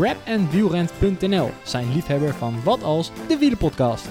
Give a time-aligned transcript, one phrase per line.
[0.00, 4.08] rapandwielrent.nl zijn liefhebber van Wat Als, de wielenpodcast.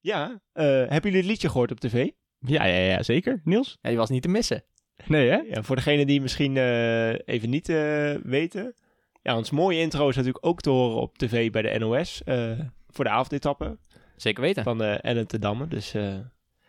[0.00, 2.08] Ja, eh, hebben jullie het liedje gehoord op tv?
[2.38, 3.40] Ja, ja, ja, zeker.
[3.44, 3.78] Niels?
[3.80, 4.64] Ja, die was niet te missen.
[5.06, 5.36] Nee, hè?
[5.36, 8.74] Ja, voor degenen die misschien eh, even niet eh, weten.
[9.22, 12.22] Ja, ons mooie intro is natuurlijk ook te horen op tv bij de NOS.
[12.24, 12.50] eh,
[12.88, 13.78] voor de avondetappe
[14.16, 14.62] Zeker weten.
[14.62, 15.68] van Ellen te Damme.
[15.68, 16.14] Dus eh,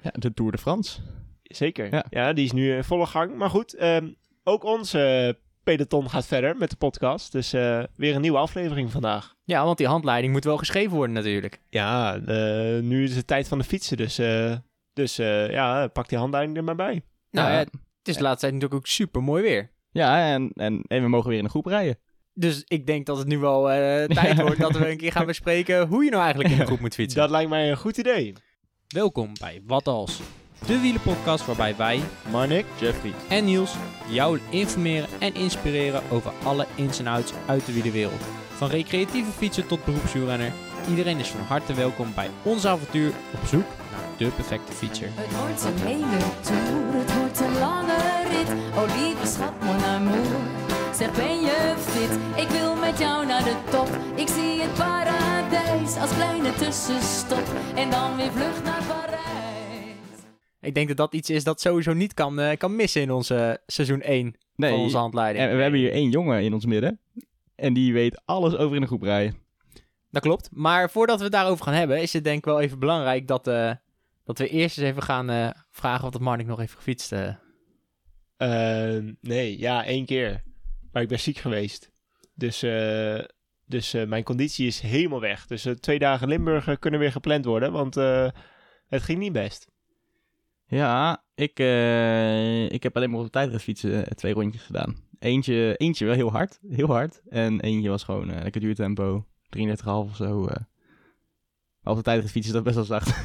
[0.01, 0.99] Ja, de Tour de France.
[1.43, 1.93] zeker.
[1.93, 2.05] Ja.
[2.09, 2.33] Ja.
[2.33, 3.35] die is nu in volle gang.
[3.35, 4.07] Maar goed, ehm,
[4.43, 5.37] ook onze
[5.75, 7.31] peloton gaat verder met de podcast.
[7.31, 9.35] Dus eh, weer een nieuwe aflevering vandaag.
[9.43, 11.61] Ja, want die handleiding moet wel geschreven worden natuurlijk.
[11.69, 13.97] Ja, eh, nu is het tijd van de fietsen.
[13.97, 14.55] Dus, eh,
[14.93, 17.03] dus eh, ja, pak die handleiding er maar bij.
[17.31, 17.53] Nou, Ja.
[17.53, 17.69] ja, het
[18.03, 19.71] is de laatste tijd natuurlijk ook super mooi weer.
[19.91, 21.97] Ja, en, en, en we mogen weer in een groep rijden.
[22.33, 25.25] Dus ik denk dat het nu wel eh, tijd wordt dat we een keer gaan
[25.35, 27.19] bespreken hoe je nou eigenlijk in een groep moet fietsen.
[27.21, 28.33] Dat lijkt mij een goed idee.
[28.87, 30.19] Welkom bij Wat Als,
[30.65, 33.13] de wielenpodcast waarbij wij Marnik, Jeffrey.
[33.29, 33.75] en Niels
[34.07, 38.21] jou informeren en inspireren over alle ins en outs uit de wielerwereld.
[38.55, 40.51] Van recreatieve fietser tot beroepswielrenner,
[40.89, 45.09] iedereen is van harte welkom bij ons avontuur op zoek naar de perfecte fietser.
[45.13, 47.95] Het wordt een hele tour, het wordt een lange
[48.29, 48.49] rit.
[48.75, 50.65] Oh lieve schat, mon amour.
[50.97, 52.43] Zeg ben je fit?
[52.43, 53.89] Ik wil met jou naar de top.
[54.15, 57.47] Ik zie het paradijs als kleine tussenstop.
[57.75, 59.46] En dan weer vlucht naar Parijs.
[60.67, 63.61] Ik denk dat dat iets is dat sowieso niet kan, eh, kan missen in onze
[63.67, 65.45] seizoen 1 Nee, van onze handleiding.
[65.45, 66.99] en we hebben hier één jongen in ons midden.
[67.55, 69.37] En die weet alles over in een groep rijden.
[70.11, 70.49] Dat klopt.
[70.51, 73.47] Maar voordat we het daarover gaan hebben, is het denk ik wel even belangrijk dat,
[73.47, 73.71] eh,
[74.23, 77.11] dat we eerst eens even gaan eh, vragen of dat Marnik nog heeft gefietst.
[77.11, 77.33] eh.
[78.37, 80.43] Eh, nee, ja, één keer.
[80.91, 81.91] Maar ik ben ziek geweest.
[82.33, 83.19] Dus, eh,
[83.65, 85.47] dus eh, mijn conditie is helemaal weg.
[85.47, 88.29] Dus eh, twee dagen Limburg eh, kunnen weer gepland worden, want eh,
[88.87, 89.67] het ging niet best.
[90.69, 94.95] Ja, ik, eh, ik heb alleen maar op de tijdritfietsen eh, twee rondjes gedaan.
[95.19, 97.21] Eentje, eentje wel heel hard, heel hard.
[97.29, 100.47] En eentje was gewoon eh, lekker duurtempo, 33,5 of zo.
[101.87, 103.15] Maar op de tijdritfiets is dat best wel zacht.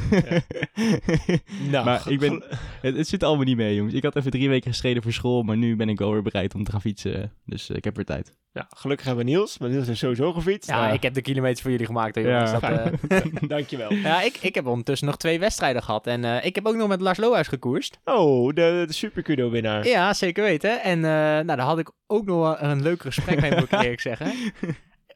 [1.71, 2.43] Nou, maar ik ben,
[2.81, 3.95] het, het zit allemaal niet mee, jongens.
[3.95, 6.55] Ik had even drie weken gestreden voor school, maar nu ben ik wel weer bereid
[6.55, 7.33] om te gaan fietsen.
[7.47, 8.37] Dus eh, ik heb weer tijd.
[8.53, 10.71] Ja, gelukkig hebben we Niels, maar Niels heeft sowieso gefietst.
[10.71, 12.15] Ja, Nou, ik heb de kilometers voor jullie gemaakt.
[12.15, 12.51] Hè, jongens.
[12.51, 13.93] Ja, dat, eh, Dankjewel.
[13.93, 16.07] ja, ik, ik heb ondertussen nog twee wedstrijden gehad.
[16.07, 18.01] En eh, ik heb ook nog met Lars Lohuis gekoerst.
[18.05, 19.87] Oh, de, de Supercudo winnaar.
[19.87, 20.83] Ja, zeker weten.
[20.83, 23.81] En eh, nou, daar had ik ook nog wel een leuk gesprek mee, moet ik
[23.83, 24.27] eerlijk zeggen.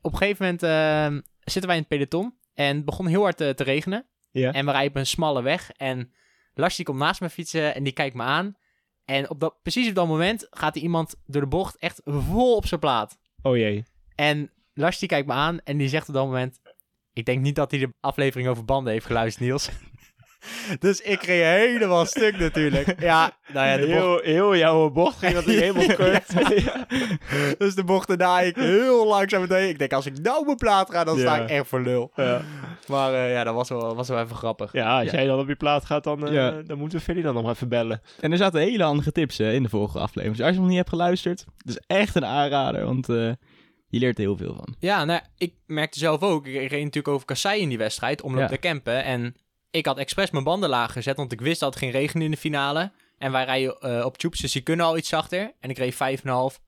[0.00, 2.34] Op een gegeven moment eh, zitten wij in het peloton.
[2.56, 4.06] En het begon heel hard te, te regenen.
[4.30, 4.52] Ja.
[4.52, 5.70] En we rijden op een smalle weg.
[5.70, 6.12] En
[6.54, 8.54] Lars die komt naast me fietsen en die kijkt me aan.
[9.04, 12.56] En op dat, precies op dat moment gaat er iemand door de bocht echt vol
[12.56, 13.18] op zijn plaat.
[13.42, 13.84] Oh jee.
[14.14, 16.60] En Lars die kijkt me aan en die zegt op dat moment...
[17.12, 19.70] Ik denk niet dat hij de aflevering over banden heeft geluisterd, Niels.
[20.78, 22.94] dus ik reed helemaal stuk natuurlijk.
[23.00, 26.24] Ja, nou ja, de bocht, heel, heel jouw bocht ging dat helemaal kort.
[26.64, 26.86] ja.
[27.58, 29.68] dus de bocht daarna ik heel langzaam meteen.
[29.68, 31.42] Ik denk, als ik nou op mijn plaat ga, dan sta Ja.
[31.42, 32.10] ik echt voor lul.
[32.14, 32.40] Ja.
[32.86, 34.72] Maar eh, ja, dat was wel, was wel even grappig.
[34.72, 35.16] ja, als Ja.
[35.16, 36.50] jij dan op je plaat gaat, dan, eh, Ja.
[36.62, 38.02] dan moeten we Ferdinand nog even bellen.
[38.20, 40.36] En er zaten hele handige tips in de vorige aflevering.
[40.36, 43.30] Dus als je nog niet hebt geluisterd, het is echt een aanrader, want eh,
[43.88, 44.74] je leert er heel veel van.
[44.78, 46.46] Ja, nou, ik merkte zelf ook.
[46.46, 48.46] Ik reed natuurlijk over Kassei in die wedstrijd, om Ja.
[48.46, 49.04] te campen.
[49.04, 49.34] En
[49.76, 52.30] ik had expres mijn banden laag gezet, want ik wist dat het ging regenen in
[52.30, 52.90] de finale.
[53.18, 55.52] En wij rijden eh, op tubes, dus die kunnen al iets zachter.
[55.60, 55.94] En ik reed
[56.54, 56.60] 5,5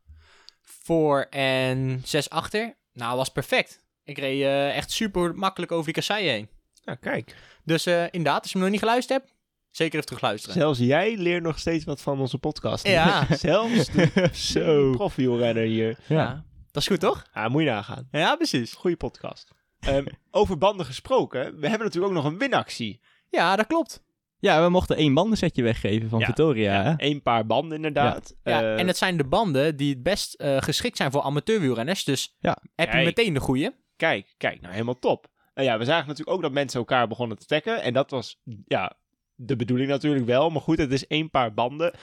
[0.60, 2.76] voor en 6 achter.
[2.92, 3.80] Nou, was perfect.
[4.04, 6.48] Ik reed eh, echt super makkelijk over die Kassei heen.
[6.84, 7.34] Ja, kijk.
[7.64, 9.34] Dus eh, inderdaad, als je hem nog niet geluisterd hebt,
[9.70, 10.56] zeker even terugluisteren.
[10.56, 12.86] Zelfs jij leert nog steeds wat van onze podcast.
[12.86, 13.26] Ja.
[13.36, 14.90] Zelfs de Zo.
[14.90, 15.98] profielrenner hier.
[16.06, 16.44] Ja.
[16.70, 17.26] Dat is goed, toch?
[17.32, 18.08] Ah, moet je nagaan.
[18.10, 18.72] Ja, precies.
[18.72, 19.50] Goeie podcast.
[19.80, 23.00] Ehm, over banden gesproken, we hebben natuurlijk ook nog een winactie.
[23.30, 24.02] Ja, dat klopt.
[24.40, 26.82] Ja, we mochten één bandensetje weggeven van Ja, Victoria.
[26.82, 26.94] hè?
[26.96, 28.36] Eén paar banden inderdaad.
[28.44, 32.04] Ja, Eh, en het zijn de banden die het best eh, geschikt zijn voor amateurwielrenners.
[32.04, 32.58] Dus Ja.
[32.74, 33.74] heb je meteen de goede.
[33.96, 35.26] Kijk, kijk, nou helemaal top.
[35.54, 37.82] En ja, we zagen natuurlijk ook dat mensen elkaar begonnen te taggen.
[37.82, 38.92] En dat was, ja,
[39.34, 40.50] de bedoeling natuurlijk wel.
[40.50, 41.94] Maar goed, het is één paar banden.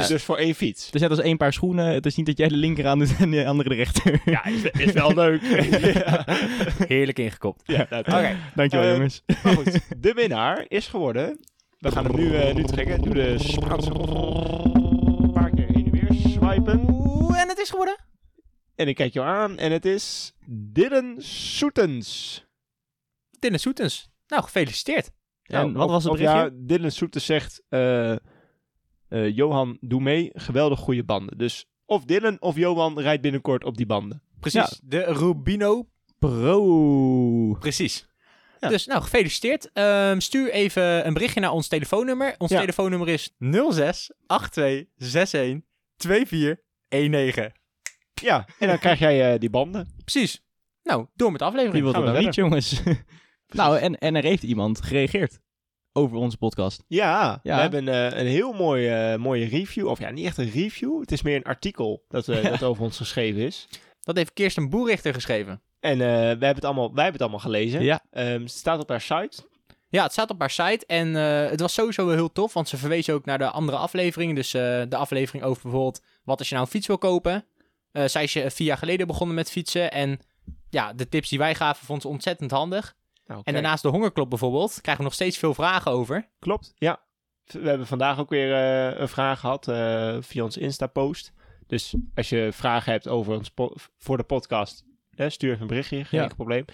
[0.00, 0.86] Dus, dus voor één fiets.
[0.86, 1.86] Het is net als één paar schoenen.
[1.86, 4.20] Het is niet dat jij de linker aan doet en de andere de rechter.
[4.24, 5.42] Ja, is, is wel leuk.
[5.94, 6.24] ja,
[6.86, 7.62] Heerlijk ingekopt.
[7.64, 8.02] ja nou.
[8.02, 8.36] Oké.
[8.54, 9.22] Dankjewel, Eh, jongens.
[9.42, 11.38] Maar goed, de winnaar is geworden.
[11.78, 13.02] We gaan hem nu, eh, nu trekken.
[13.02, 16.80] Doe de Spaanse Een paar keer heen en weer swipen.
[16.90, 17.96] Oeh, en het is geworden?
[18.74, 22.42] En ik kijk jou aan en het is Dylan Soetens.
[23.38, 24.08] Dennis Soetens.
[24.26, 25.10] Nou, gefeliciteerd.
[25.42, 26.38] En wat of- was het berichtje?
[26.38, 27.62] Ja, Dylan Soetens zegt...
[27.68, 28.14] eh,
[29.08, 30.30] eh, Johan, doe mee.
[30.34, 31.38] Geweldig goede banden.
[31.38, 34.22] Dus of Dylan of Johan rijdt binnenkort op die banden.
[34.40, 34.80] Precies.
[34.84, 35.88] De Rubino.
[36.18, 37.56] Pro.
[37.60, 38.06] Precies.
[38.60, 38.68] Ja.
[38.68, 39.70] Dus nou, gefeliciteerd.
[39.72, 42.34] Ehm, stuur even een berichtje naar ons telefoonnummer.
[42.38, 42.60] Ons Ja.
[42.60, 45.60] telefoonnummer is 06 82 61
[45.96, 46.58] 24
[46.88, 47.52] 19.
[48.22, 49.88] Ja, en dan krijg jij eh, die banden.
[50.04, 50.42] Precies.
[50.82, 51.84] Nou, door met de aflevering.
[51.84, 52.82] Wie wil er niet, jongens?
[53.48, 55.40] nou, en, en er heeft iemand gereageerd
[55.96, 56.84] over onze podcast.
[56.86, 57.54] Ja, Ja.
[57.54, 59.88] we hebben eh, een heel mooi, eh, mooie review.
[59.88, 61.00] Of ja, niet echt een review.
[61.00, 63.68] Het is meer een artikel dat, eh, dat over ons geschreven is.
[64.00, 65.60] Dat heeft Kirsten Boerichter geschreven.
[65.80, 67.82] En wij, hebben het allemaal, wij hebben het allemaal gelezen.
[67.82, 68.00] Ja.
[68.10, 69.48] Ehm, het staat op haar site.
[69.88, 72.76] Ja, het staat op haar site en het was sowieso wel heel tof, want ze
[72.76, 74.34] verwees ook naar de andere afleveringen.
[74.34, 77.44] Dus de aflevering over bijvoorbeeld, wat als je nou een fiets wil kopen?
[77.92, 80.18] Zij is vier jaar geleden begonnen met fietsen en
[80.70, 82.94] ja, de tips die wij gaven vond ze ontzettend handig.
[83.26, 86.30] Nou, En daarnaast de hongerklop bijvoorbeeld, krijgen we nog steeds veel vragen over.
[86.38, 87.02] Klopt, ja.
[87.44, 91.32] We hebben vandaag ook weer eh, een vraag gehad eh, via onze Insta-post.
[91.66, 95.68] Dus als je vragen hebt over ons po- voor de podcast, eh, stuur even een
[95.68, 96.26] berichtje, geen Ja.
[96.26, 96.64] probleem.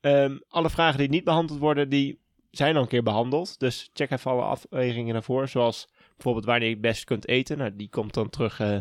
[0.00, 2.20] Ehm, alle vragen die niet behandeld worden, die
[2.50, 3.58] zijn al een keer behandeld.
[3.58, 5.48] Dus check even alle afwegingen daarvoor.
[5.48, 7.58] Zoals bijvoorbeeld wanneer je het best kunt eten.
[7.58, 8.76] Nou, die komt dan terug eh,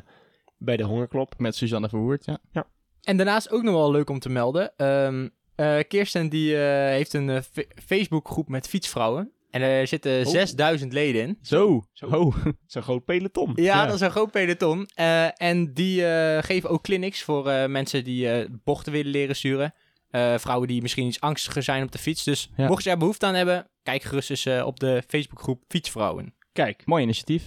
[0.57, 1.33] bij de hongerklop.
[1.39, 2.67] Met Suzanne Verwoerd, ja.
[3.01, 4.75] En daarnaast ook nog wel leuk om te melden.
[4.75, 9.31] ehm, eh, Kirsten die eh, heeft een eh, Fa- Facebookgroep met fietsvrouwen.
[9.51, 11.37] En er zitten 6000 leden in.
[11.41, 11.83] Zo.
[11.93, 12.05] Zo.
[12.05, 12.35] Oh.
[12.67, 13.51] Zo'n groot peloton.
[13.55, 13.85] Ja, Ja.
[13.85, 14.85] dat is een groot peloton.
[14.95, 19.35] Eh, en die eh, geven ook clinics voor eh, mensen die eh, bochten willen leren
[19.35, 19.73] sturen.
[20.09, 22.23] Eh, vrouwen die misschien iets angstiger zijn op de fiets.
[22.23, 22.67] Dus Ja.
[22.67, 26.33] mocht je er behoefte aan hebben, kijk gerust eens op de Facebookgroep Fietsvrouwen.
[26.53, 27.43] Kijk, Mooi initiatief.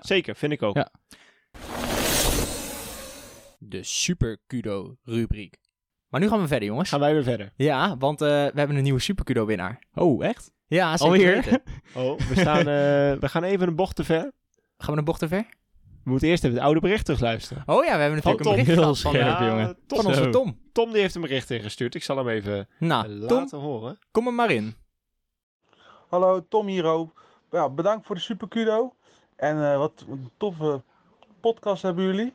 [0.00, 0.76] zeker, vind ik ook.
[0.76, 0.90] Ja.
[3.58, 5.56] De Super Kudo rubriek.
[6.14, 6.88] Maar nu gaan we verder, jongens.
[6.88, 7.52] Gaan wij weer verder.
[7.56, 9.78] Ja, want eh, we hebben een nieuwe Super Kudo winnaar.
[9.94, 10.52] Oh, echt?
[10.66, 11.34] Ja, zeker Alweer?
[11.34, 11.62] weten.
[12.04, 12.64] Oh, we, staan, eh,
[13.20, 14.32] we gaan even een bocht te ver.
[14.78, 15.46] Gaan we een bocht te ver?
[16.04, 17.62] We moeten eerst even het oude bericht terugluisteren.
[17.66, 18.52] Oh ja, we hebben natuurlijk Van een Tom.
[18.52, 19.76] bericht Heel gehad van, scherp, eh, jongen.
[19.86, 20.30] Tom, van onze.
[20.30, 20.58] Tom.
[20.72, 21.94] Tom die heeft een bericht ingestuurd.
[21.94, 23.98] Ik zal hem even Nou, Tom, laten horen.
[24.10, 24.74] kom er maar in.
[26.08, 27.22] Hallo, Tom hier ook.
[27.50, 28.94] Ja, bedankt voor de Super Kudo.
[29.36, 30.82] En eh, wat een toffe
[31.40, 32.32] podcast hebben jullie.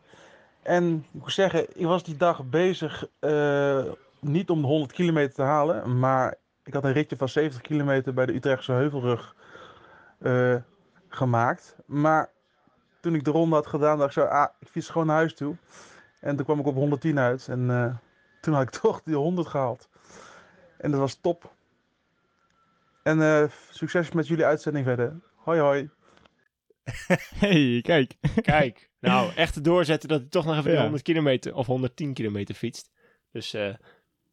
[0.70, 3.86] En ik moet zeggen, ik was die dag bezig eh,
[4.20, 6.00] niet om de 100 kilometer te halen.
[6.00, 9.36] Maar ik had een ritje van 70 kilometer bij de Utrechtse Heuvelrug
[10.20, 10.56] eh,
[11.08, 11.76] gemaakt.
[11.86, 12.30] Maar
[13.02, 15.36] toen ik de ronde had gedaan, dacht ik zo, ah, ik fiets gewoon naar huis
[15.36, 15.56] toe.
[16.20, 17.48] En toen kwam ik op 110 uit.
[17.48, 17.96] En eh,
[18.42, 19.90] toen had ik toch die 100 gehaald.
[20.78, 21.52] En dat was top.
[23.04, 25.20] En succes met jullie uitzending verder.
[25.36, 25.90] Hoi hoi.
[27.40, 28.14] hey, kijk.
[28.42, 30.82] Kijk, nou, echt te doorzetten dat hij toch nog even die Ja.
[30.82, 32.92] 100 kilometer of 110 kilometer fietst.
[33.32, 33.74] Dus eh,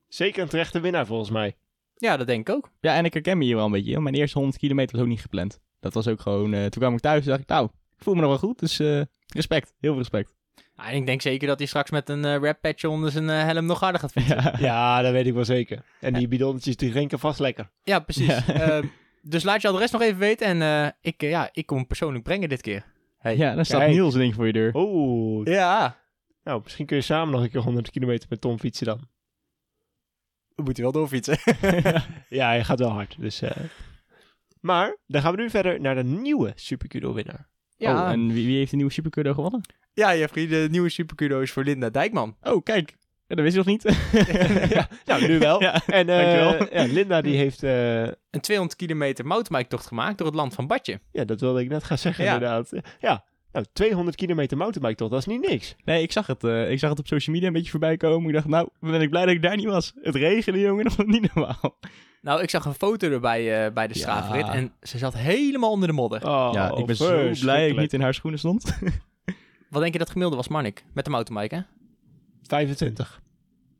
[0.08, 1.56] zeker een terechte winnaar volgens mij.
[1.96, 2.70] Ja, dat denk ik ook.
[2.80, 4.00] Ja, en ik herken me hier wel een beetje.
[4.00, 5.60] Mijn eerste 100 kilometer was ook niet gepland.
[5.80, 6.52] Dat was ook gewoon...
[6.54, 7.64] eh, toen kwam ik thuis en dacht ik, nou,
[7.96, 8.58] ik voel me nog wel goed.
[8.58, 9.66] Dus eh, respect.
[9.78, 10.34] Heel veel respect.
[10.76, 13.66] En ik denk zeker dat hij straks met een eh rap patch onder zijn helm
[13.66, 14.36] nog harder gaat fietsen.
[14.42, 14.54] Ja.
[14.58, 15.84] Ja, dat weet ik wel zeker.
[16.00, 17.70] En die bidonnetjes die drinken vast lekker.
[17.82, 18.26] Ja, precies.
[18.46, 18.52] Ja.
[18.54, 18.86] Ehm,
[19.28, 21.86] dus laat je adres nog even weten en eh, ik, eh, ja, ik kom hem
[21.86, 22.84] persoonlijk brengen dit keer.
[23.18, 23.36] Hey.
[23.36, 23.92] Ja, dan staat Kijk.
[23.92, 24.74] Niels denk ik voor je deur.
[24.74, 25.96] Oeh, Ja,
[26.42, 29.08] nou, misschien kun je samen nog een keer 100 kilometer met Tom fietsen dan.
[30.54, 31.38] we moeten wel doorfietsen.
[32.28, 33.16] Ja, hij gaat wel hard.
[33.18, 33.56] Dus, eh.
[34.60, 37.48] Maar, dan gaan we nu verder naar de nieuwe Supercudo winnaar.
[37.76, 39.60] ja, Oh, en wie, wie heeft de nieuwe Supercurdo gewonnen?
[39.92, 42.36] ja Jeffrey, de nieuwe Supercudo is voor Linda Dijkman.
[42.42, 42.96] Oh, kijk.
[43.28, 43.82] Ja, dat wist je nog niet.
[44.76, 45.60] ja, nou, nu wel.
[45.62, 50.36] Ja, En eh, ja, Linda die heeft, eh, Een 200 kilometer mountainbike-tocht gemaakt door het
[50.36, 51.00] land van Badje.
[51.12, 52.32] ja, dat wilde ik net gaan zeggen Ja.
[52.34, 52.70] inderdaad.
[53.00, 55.76] Ja, nou, 200 kilometer mountainbike toch, dat is niet niks.
[55.84, 58.28] Nee, ik zag, het, eh, ik zag het op social media een beetje voorbij komen.
[58.28, 59.92] Ik dacht, nou, ben ik blij dat ik daar niet was.
[60.02, 61.78] Het regende, jongen, dat was niet normaal.
[62.22, 64.00] Nou, ik zag een foto erbij eh, bij de Ja.
[64.00, 66.26] straatrit en ze zat helemaal onder de modder.
[66.26, 68.64] Oh, ja, ik ben zo blij dat ik niet in haar schoenen stond.
[69.70, 70.84] Wat denk je dat gemiddelde was, Marnik?
[70.94, 71.60] Met de mountainbike, hè?
[72.42, 73.20] 25.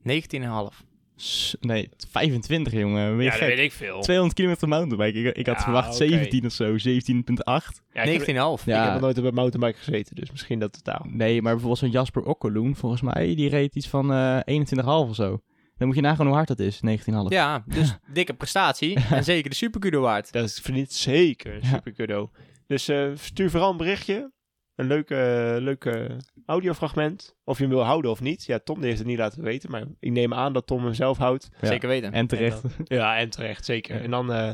[0.08, 0.84] 19,5.
[1.16, 3.22] S- nee, 25, jongen.
[3.22, 4.00] Ja, dat weet ik veel.
[4.00, 5.18] 200 kilometer mountainbike.
[5.28, 5.96] Ik, ik had Ja, verwacht oké.
[5.96, 7.82] 17 of zo, 17,8.
[7.92, 8.60] Ja, ik, heb, 19,5.
[8.66, 8.82] ik Ja.
[8.82, 11.06] heb nog nooit op een mountainbike gezeten, dus misschien dat totaal.
[11.08, 15.14] Nee, maar bijvoorbeeld zo'n Jasper Okkeloen, volgens mij, die reed iets van eh 21,5 of
[15.14, 15.40] zo.
[15.76, 17.28] Dan moet je nagaan hoe hard dat is, 19,5.
[17.28, 18.96] Ja, dus dikke prestatie.
[19.10, 20.32] En zeker de Supercudo waard.
[20.32, 21.68] Dat is- verdient zeker een Ja.
[21.68, 22.30] supercudo.
[22.66, 24.30] Dus eh, stuur vooral een berichtje.
[24.76, 26.16] Een leuke, leuke
[26.46, 27.36] audiofragment.
[27.44, 28.44] Of je hem wil houden of niet.
[28.44, 29.70] Ja, Tom heeft het niet laten weten.
[29.70, 31.48] Maar ik neem aan dat Tom hem zelf houdt.
[31.60, 31.66] Ja.
[31.66, 32.12] Zeker weten.
[32.12, 32.62] En terecht.
[32.84, 33.96] Ja, en terecht, zeker.
[33.96, 34.02] Ja.
[34.02, 34.50] En dan eh,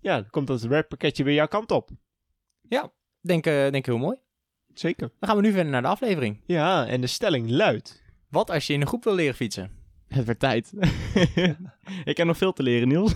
[0.00, 1.90] ja, komt dat rappakketje weer jouw kant op.
[3.20, 4.16] Denk, eh, denk heel mooi.
[4.74, 5.10] Zeker.
[5.18, 6.40] Dan gaan we nu verder naar de aflevering.
[6.46, 8.02] Ja, en de stelling luidt.
[8.30, 9.70] Wat als je in een groep wil leren fietsen?
[10.08, 10.72] Het werd tijd.
[12.04, 13.14] ik heb nog veel te leren, Niels.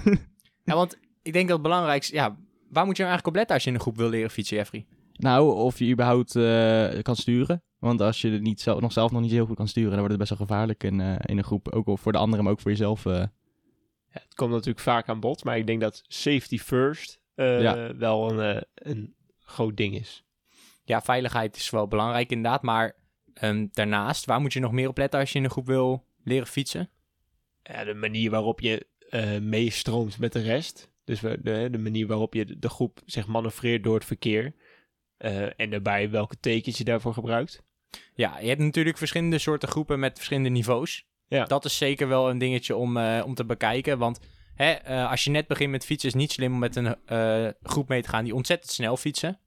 [0.65, 2.15] Ja, want ik denk dat het belangrijkste...
[2.15, 2.37] Ja,
[2.69, 4.57] waar moet je nou eigenlijk op letten als je in een groep wil leren fietsen,
[4.57, 4.87] Jeffrey?
[5.23, 7.63] Nou, of je überhaupt eh, kan sturen.
[7.79, 9.99] Want als je het niet zelf, nog zelf nog niet heel goed kan sturen, dan
[9.99, 11.69] wordt het best wel gevaarlijk in, eh, in een groep.
[11.69, 13.07] Ook al voor de anderen, maar ook voor jezelf.
[13.07, 13.13] eh.
[13.13, 15.45] Ja, het komt natuurlijk vaak aan bod.
[15.45, 17.97] Maar ik denk dat safety first eh, Ja.
[17.97, 20.25] wel een, eh, een groot ding is.
[20.85, 23.01] Ja, veiligheid is wel belangrijk inderdaad, maar
[23.35, 26.05] Ehm, daarnaast, waar moet je nog meer op letten als je in een groep wil
[26.25, 26.91] leren fietsen?
[27.63, 30.91] Ja, de manier waarop je eh, meestroomt met de rest.
[31.05, 34.55] Dus we- de, de manier waarop je de, de groep zich manoeuvreert door het verkeer.
[35.23, 37.63] Eh, en daarbij welke tekens je daarvoor gebruikt.
[38.15, 41.07] Ja, je hebt natuurlijk verschillende soorten groepen met verschillende niveaus.
[41.29, 41.45] Ja.
[41.45, 43.99] Dat is zeker wel een dingetje om, eh, om te bekijken.
[43.99, 44.21] Want
[44.55, 46.97] hè, eh, als je net begint met fietsen, is het niet slim om met een
[47.07, 49.39] eh, groep mee te gaan die ontzettend snel fietsen.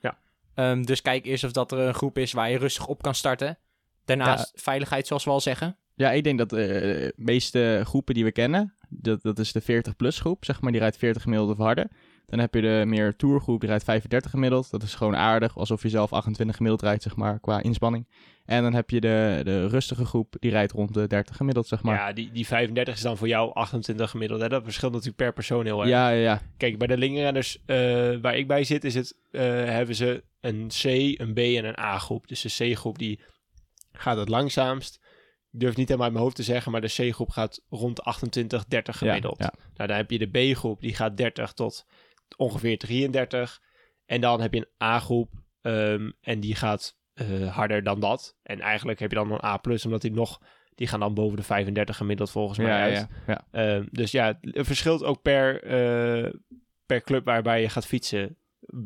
[0.00, 0.18] Ja.
[0.54, 3.14] Ehm, dus kijk eerst of dat er een groep is waar je rustig op kan
[3.14, 3.58] starten.
[4.04, 5.76] Daarnaast veiligheid, zoals we al zeggen.
[5.94, 9.62] Ja, ik denk dat eh, de meeste groepen die we kennen, dat, dat is de
[9.62, 11.88] 40-plus groep, zeg maar, die rijdt 40 gemiddeld of harder.
[12.26, 14.70] Dan heb je de meer tourgroep, die rijdt 35 gemiddeld.
[14.70, 18.06] Dat is gewoon aardig, alsof je zelf 28 gemiddeld rijdt, zeg maar, qua inspanning.
[18.44, 21.82] En dan heb je de, de rustige groep, die rijdt rond de 30 gemiddeld, zeg
[21.82, 21.94] maar.
[21.94, 24.40] Ja, die, die 35 is dan voor jou 28 gemiddeld.
[24.40, 24.48] Hè?
[24.48, 25.88] Dat verschilt natuurlijk per persoon heel erg.
[25.88, 26.42] ja, ja, ja.
[26.56, 27.76] Kijk, bij de linkerrenners eh,
[28.20, 30.84] waar ik bij zit, is het, eh, hebben ze een C,
[31.20, 32.28] een B en een A-groep.
[32.28, 33.20] Dus de C-groep die
[33.92, 35.00] gaat het langzaamst.
[35.52, 38.02] Ik durf niet helemaal uit mijn hoofd te zeggen, maar de C-groep gaat rond de
[38.02, 39.38] 28, 30 gemiddeld.
[39.38, 41.86] Ja, Nou, dan heb je de B-groep, die gaat 30 tot
[42.36, 43.60] ongeveer 33.
[44.06, 48.36] En dan heb je een A-groep ehm, en die gaat eh, harder dan dat.
[48.42, 50.40] En eigenlijk heb je dan een A+, omdat die nog...
[50.74, 52.94] Die gaan dan boven de 35 gemiddeld volgens mij ja, uit.
[52.96, 53.46] ja, ja.
[53.50, 56.32] Ehm, dus ja, het verschilt ook per, eh,
[56.86, 58.36] per club waarbij je gaat fietsen.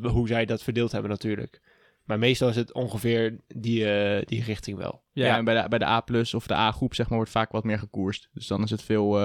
[0.03, 1.61] Hoe zij dat verdeeld hebben natuurlijk.
[2.05, 5.03] Maar meestal is het ongeveer die, eh, die richting wel.
[5.13, 7.53] Ja, en bij de, bij de A plus of de A-groep, zeg maar, wordt vaak
[7.53, 8.29] wat meer gekoerst.
[8.33, 9.19] Dus dan is het veel,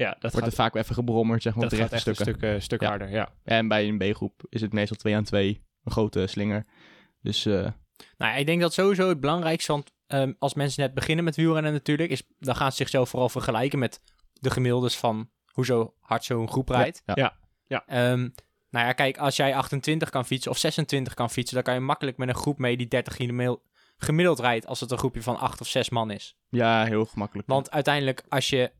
[0.00, 1.92] Ja, dat wordt gaat, het vaak wel even gebrommerd, zeg maar, dat op de gaat
[1.92, 2.48] rechte echt een stukken.
[2.48, 2.88] stuk, eh, stuk Ja.
[2.88, 3.10] harder.
[3.10, 3.28] Ja.
[3.44, 6.66] En bij een B-groep is het meestal 2 aan 2, een grote slinger.
[7.22, 7.66] Dus eh,
[8.18, 11.72] Nou, ik denk dat sowieso het belangrijkste, want ehm, als mensen net beginnen met wielrennen
[11.72, 14.00] natuurlijk, is, dan gaan ze zichzelf vooral vergelijken met
[14.32, 17.02] de gemiddeldes van hoe zo hard zo'n groep rijdt.
[17.04, 17.14] ja.
[17.16, 17.82] Ja, ja.
[17.86, 18.28] Ehm,
[18.70, 21.80] nou ja, kijk, als jij 28 kan fietsen of 26 kan fietsen, dan kan je
[21.80, 23.60] makkelijk met een groep mee die 30 gemiddeld,
[23.96, 26.36] gemiddeld rijdt als het een groepje van 8 of 6 man is.
[26.48, 27.48] ja, heel gemakkelijk.
[27.48, 28.70] Want uiteindelijk, als je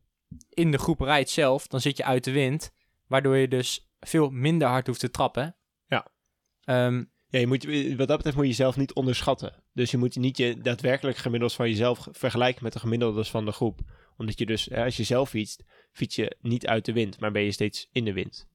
[0.49, 2.71] in de groep rijdt zelf, dan zit je uit de wind,
[3.07, 5.55] waardoor je dus veel minder hard hoeft te trappen.
[5.87, 6.07] Ja.
[6.63, 7.65] Ehm, Ja, je moet,
[7.97, 9.63] wat dat betreft moet je jezelf niet onderschatten.
[9.73, 13.51] Dus je moet niet je daadwerkelijk gemiddeldes van jezelf vergelijken met de gemiddeldes van de
[13.51, 13.79] groep.
[14.17, 17.31] Omdat je dus, hè, als je zelf fietst, fiets je niet uit de wind, maar
[17.31, 18.47] ben je steeds in de wind.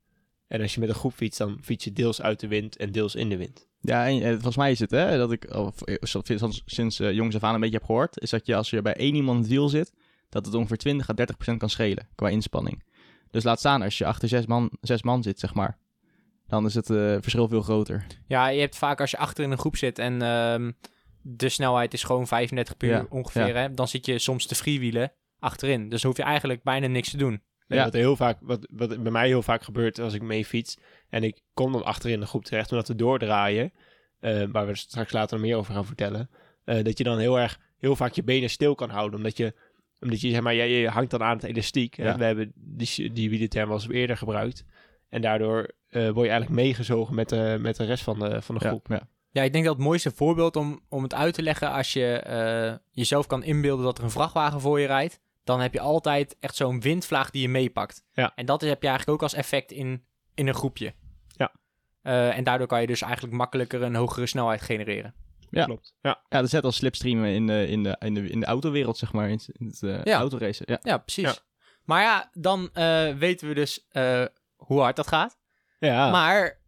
[0.49, 2.92] En als je met een groep fietst, dan fiets je deels uit de wind en
[2.92, 3.68] deels in de wind.
[3.80, 7.12] Ja, en eh, volgens mij is het, hè, dat ik of, eh, sinds, sinds eh,
[7.12, 9.37] jongs af aan een beetje heb gehoord, is dat je als je bij één iemand
[9.37, 9.92] in het wiel zit,
[10.37, 12.85] dat het ongeveer 20 à 30 procent kan schelen qua inspanning.
[13.31, 15.78] Dus laat staan als je achter zes man, zes man zit, zeg maar.
[16.47, 18.07] Dan is het eh, verschil veel groter.
[18.26, 20.73] Ja, je hebt vaak als je achter in een groep zit en ehm,
[21.23, 24.55] de snelheid is gewoon 35 per Ja, uur ongeveer, hè, dan zit je soms te
[24.55, 25.88] freewheelen achterin.
[25.88, 27.43] Dus dan hoef je eigenlijk bijna niks te doen.
[27.69, 27.85] Nee, Ja.
[27.85, 30.76] Wat, heel vaak, wat, wat bij mij heel vaak gebeurt als ik mee fiets
[31.09, 33.73] en ik kom dan achterin de groep terecht, omdat we doordraaien,
[34.21, 36.31] eh, waar we straks later nog meer over gaan vertellen,
[36.64, 39.55] eh, dat je dan heel erg, heel vaak je benen stil kan houden, omdat je,
[40.00, 41.95] omdat je zeg maar, je, je hangt dan aan het elastiek.
[41.95, 42.05] hè.
[42.05, 42.17] Ja.
[42.19, 44.65] We hebben die, die wel eens eerder gebruikt
[45.09, 48.55] en daardoor eh, word je eigenlijk meegezogen met de, met de rest van de, van
[48.55, 48.87] de groep.
[48.88, 49.09] ja.
[49.31, 52.07] Ja, ik denk dat het mooiste voorbeeld om, om het uit te leggen, als je
[52.19, 56.37] eh, jezelf kan inbeelden dat er een vrachtwagen voor je rijdt, dan heb je altijd
[56.41, 58.05] echt zo'n windvlaag die je meepakt.
[58.12, 58.33] Ja.
[58.35, 60.95] En dat is- heb je eigenlijk ook als effect in, in een groepje.
[61.37, 61.53] Ja.
[62.03, 65.15] Eh, en daardoor kan je dus eigenlijk makkelijker een hogere snelheid genereren.
[65.50, 65.65] Ja.
[65.65, 65.95] Klopt.
[66.00, 66.11] Ja.
[66.29, 68.99] Ja, dat is net als slipstreamen in de, in de, in de, in de autowereld,
[68.99, 69.29] zeg maar.
[69.31, 70.19] In, het- eh, Ja.
[70.19, 70.65] autoracen.
[70.69, 70.79] Ja.
[70.83, 71.25] Ja, precies.
[71.25, 71.35] Ja.
[71.85, 74.25] Maar ja, dan eh, weten we dus eh,
[74.57, 75.38] hoe hard dat gaat.
[75.79, 76.11] Ja.
[76.11, 76.61] Maar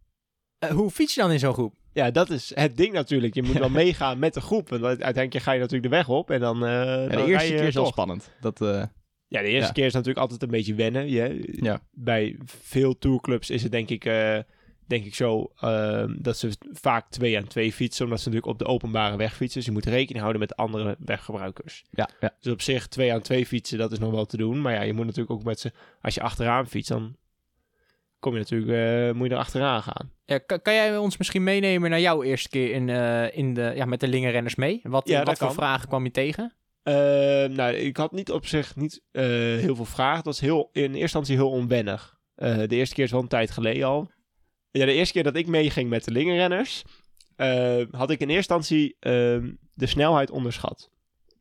[0.73, 1.77] hoe fiets je dan in zo'n groep?
[1.93, 3.33] ja, dat is het ding natuurlijk.
[3.33, 4.69] Je moet wel meegaan met de groep.
[4.69, 6.65] Want uiteindelijk ga je natuurlijk de weg op en dan.
[6.65, 8.31] eh Ja, dan de rij eerste je keer is wel spannend.
[8.39, 8.83] Dat, eh,
[9.27, 9.71] Ja, de eerste Ja.
[9.71, 11.09] keer is natuurlijk altijd een beetje wennen.
[11.09, 11.81] Je, Ja.
[11.91, 14.39] Bij veel tourclubs is het denk ik, eh,
[14.89, 18.05] denk ik zo ehm, dat ze vaak twee aan twee fietsen.
[18.05, 19.57] Omdat ze natuurlijk op de openbare weg fietsen.
[19.57, 21.83] Dus je moet rekening houden met andere weggebruikers.
[21.91, 22.35] ja, ja.
[22.41, 24.61] Dus op zich twee aan twee fietsen, dat is nog wel te doen.
[24.61, 25.71] Maar ja, je moet natuurlijk ook met ze...
[26.01, 27.15] Als je achteraan fietst, dan
[28.19, 28.71] kom je natuurlijk...
[28.71, 30.11] eh, moet je er achteraan gaan.
[30.25, 33.71] Ja, kan, kan jij ons misschien meenemen naar jouw eerste keer in, eh, in de,
[33.75, 34.79] ja, met de Lingerrenners mee?
[34.83, 35.55] Wat, Ja, wat dat voor kan.
[35.55, 36.53] vragen kwam je tegen?
[36.83, 36.93] Eh,
[37.55, 40.15] nou, ik had niet op zich niet eh, heel veel vragen.
[40.17, 42.17] Het was heel, in eerste instantie heel onwennig.
[42.35, 44.09] Eh, de eerste keer is wel een tijd geleden al.
[44.71, 46.83] Ja, de eerste keer dat ik meeging met de lingerrenners,
[47.35, 50.89] eh, had ik in eerste instantie ehm, de snelheid onderschat.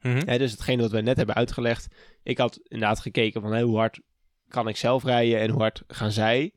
[0.00, 0.22] Mhm.
[0.28, 1.86] Hè, dus hetgene wat we net hebben uitgelegd.
[2.22, 4.00] Ik had inderdaad gekeken van hoe hard
[4.48, 6.52] kan ik zelf rijden en hoe hard gaan zij.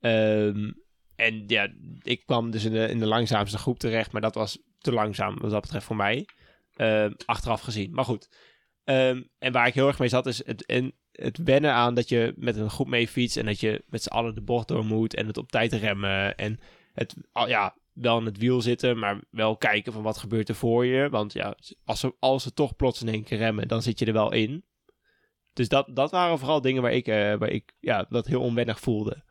[0.00, 0.70] Ehm,
[1.16, 1.68] en ja,
[2.02, 5.38] ik kwam dus in de, in de langzaamste groep terecht, maar dat was te langzaam
[5.38, 6.28] wat dat betreft voor mij.
[6.74, 7.94] Ehm, achteraf gezien.
[7.94, 8.28] Maar goed.
[8.84, 12.32] En waar ik heel erg mee zat is het, en het wennen aan dat je
[12.36, 15.14] met een groep mee fietst en dat je met z'n allen de bocht door moet
[15.14, 16.36] en het op tijd remmen.
[16.36, 16.60] En
[16.92, 20.86] het, ja, wel aan het wiel zitten, maar wel kijken van wat gebeurt er voor
[20.86, 21.08] je.
[21.08, 24.06] Want ja, als ze, als ze toch plots in één keer remmen, dan zit je
[24.06, 24.64] er wel in.
[25.52, 28.80] Dus dat, dat waren vooral dingen waar ik, eh, waar ik ja, dat heel onwennig
[28.80, 29.24] voelde.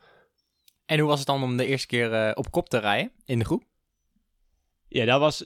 [0.86, 3.40] En hoe was het dan om de eerste keer eh, op kop te rijden in
[3.40, 3.64] de groep?
[4.90, 5.44] Ja, dat, was,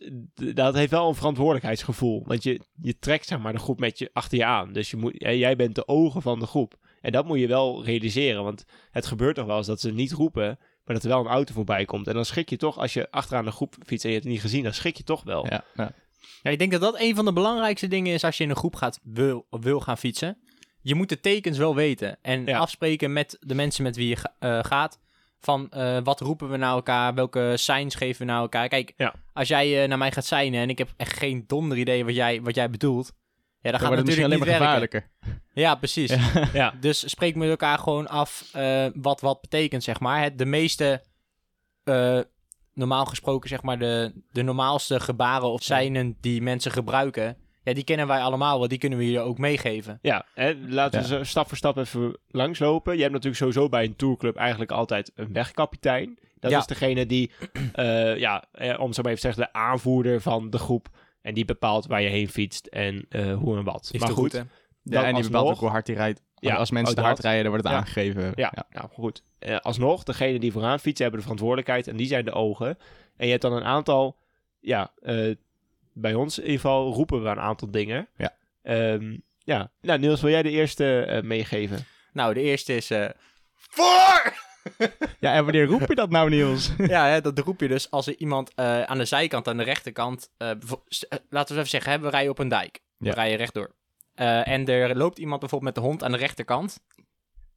[0.53, 2.23] dat heeft wel een verantwoordelijkheidsgevoel.
[2.25, 4.73] Want je, je trekt zeg maar de groep met je achter je aan.
[4.73, 6.75] Dus je moet, jij bent de ogen van de groep.
[7.01, 8.43] En dat moet je wel realiseren.
[8.43, 11.31] Want het gebeurt toch wel eens dat ze niet roepen, maar dat er wel een
[11.31, 12.07] auto voorbij komt.
[12.07, 14.33] En dan schrik je toch, als je achteraan de groep fietst en je hebt het
[14.33, 15.45] niet gezien, dan schrik je toch wel.
[15.45, 15.91] Ja, ja.
[16.43, 18.55] Ja, ik denk dat dat een van de belangrijkste dingen is als je in een
[18.55, 20.37] groep gaat, wil, wil gaan fietsen.
[20.81, 22.57] Je moet de tekens wel weten en Ja.
[22.59, 24.99] afspreken met de mensen met wie je eh, gaat.
[25.41, 28.67] Van eh, wat roepen we naar elkaar, welke signs geven we naar elkaar.
[28.67, 29.13] Kijk, Ja.
[29.33, 32.15] als jij eh, naar mij gaat signen en ik heb echt geen donder idee wat
[32.15, 33.11] jij, wat jij bedoelt.
[33.61, 35.09] Ja, dan Dan gaat het natuurlijk alleen maar gevaarlijker.
[35.53, 36.15] Ja, precies.
[36.53, 36.73] Ja.
[36.79, 40.21] Dus spreek met elkaar gewoon af eh, wat wat betekent, zeg maar.
[40.21, 41.03] Het, de meeste,
[42.73, 47.83] normaal gesproken, zeg maar, de, de normaalste gebaren of zijnen die mensen gebruiken, ja, die
[47.83, 48.67] kennen wij allemaal wel.
[48.67, 49.99] Die kunnen we jullie ook meegeven.
[50.01, 51.23] Ja, hè, laten we Ja.
[51.23, 52.93] stap voor stap even langslopen.
[52.95, 56.19] Je hebt natuurlijk sowieso bij een tourclub eigenlijk altijd een wegkapitein.
[56.39, 56.57] Dat Ja.
[56.59, 57.31] is degene die,
[57.73, 60.87] eh, ja, eh, om zo maar even te zeggen, de aanvoerder van de groep.
[61.21, 63.89] En die bepaalt waar je heen fietst en eh, hoe en wat.
[63.93, 64.45] Is maar goed.
[64.83, 66.21] Ja, en die bepaalt ook hoe hard hij rijdt.
[66.35, 67.79] Ja, als mensen te hard rijden, dan wordt het Ja.
[67.79, 68.31] aangegeven.
[68.35, 69.23] Ja, nou goed.
[69.39, 72.77] Eh, alsnog, degene die vooraan fietsen hebben de verantwoordelijkheid en die zijn de ogen.
[73.17, 74.17] En je hebt dan een aantal,
[74.59, 75.35] ja, eh,
[75.93, 78.07] bij ons in ieder geval roepen we een aantal dingen.
[78.17, 78.35] Ja.
[78.63, 81.85] Ehm, ja, nou Niels, wil jij de eerste eh, meegeven?
[82.13, 82.89] Nou, de eerste is...
[82.89, 83.09] eh,
[83.53, 84.33] voor!
[85.19, 86.71] Ja, en wanneer roep je dat nou, Niels?
[86.87, 89.63] ja, hè, dat roep je dus als er iemand eh, aan de zijkant, aan de
[89.63, 90.29] rechterkant...
[91.29, 92.79] laten we even zeggen, hè, we rijden op een dijk.
[92.97, 93.13] We Ja.
[93.13, 93.75] rijden rechtdoor.
[94.13, 96.79] Eh, en er loopt iemand bijvoorbeeld met de hond aan de rechterkant.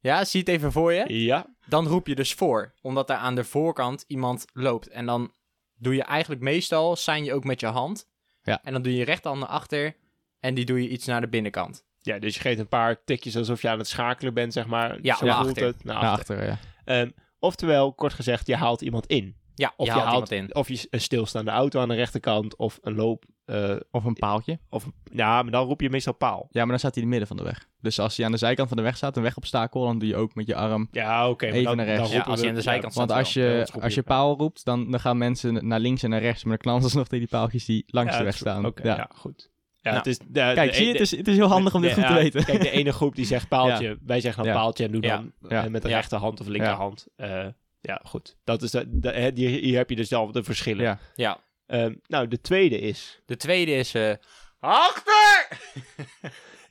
[0.01, 1.05] Ja, zie het even voor je.
[1.25, 4.89] Ja, Dan roep je dus voor, omdat er aan de voorkant iemand loopt.
[4.89, 5.33] En dan
[5.79, 8.07] doe je eigenlijk meestal, zijn je ook met je hand.
[8.45, 8.61] Ja.
[8.63, 9.97] En dan doe je je rechterhand naar achter
[10.41, 11.85] en die doe je iets naar de binnenkant.
[12.01, 14.99] Ja, dus je geeft een paar tikjes alsof je aan het schakelen bent, zeg maar.
[15.03, 15.67] Ja, Zo naar voelt achter.
[15.67, 15.85] het.
[15.85, 16.37] Naar Naar achter.
[16.37, 16.59] achter, ja.
[17.01, 19.37] Ehm, oftewel, kort gezegd, je haalt iemand in.
[19.55, 20.57] Ja, Of je, je, haalt haalt iemand in.
[20.57, 23.25] Of je een stilstaande auto aan de rechterkant, of een loop.
[23.45, 24.59] Eh, Of een paaltje.
[24.71, 26.47] of, ja, maar dan roep je meestal paal.
[26.51, 27.69] Ja, maar dan staat hij in het midden van de weg.
[27.81, 30.17] Dus als hij aan de zijkant van de weg staat, een wegobstakel, dan doe je
[30.17, 30.89] ook met je arm.
[30.91, 31.45] Ja, oké.
[31.45, 32.01] maar Even dan- naar rechts.
[32.03, 33.07] dan Ja, roepen als je aan de zijkant staat.
[33.09, 33.45] Want als wel.
[33.57, 36.45] Je, als je paal roept, dan, dan gaan mensen naar links en naar rechts.
[36.45, 38.67] Maar dan knallen ze nog tegen die paaltjes die langs Ja, de weg staan.
[38.67, 38.97] Oké, ja.
[38.97, 39.11] ja.
[39.15, 39.53] goed.
[39.81, 41.47] Ja, Nou, het is, de, Kijk, de- zie je, de- het is, het is heel
[41.49, 42.45] handig om dit goed te ja, weten.
[42.45, 43.99] Kijk, de ene groep die zegt paaltje.
[44.07, 44.59] Wij zeggen dan Ja.
[44.59, 45.17] paaltje en doen Ja.
[45.17, 45.65] dan Ja.
[45.65, 45.95] eh, met de Ja.
[45.97, 47.07] rechterhand of linkerhand.
[47.17, 47.55] Ja.
[47.81, 48.37] ja, goed.
[48.45, 50.83] Dat is de, de, hier heb je dus zelf de verschillen.
[50.85, 50.99] Ja.
[51.15, 51.39] Ja.
[51.75, 53.21] Ehm, nou, de tweede is...
[53.27, 53.95] De tweede is...
[53.95, 54.13] eh,
[54.59, 55.49] achter!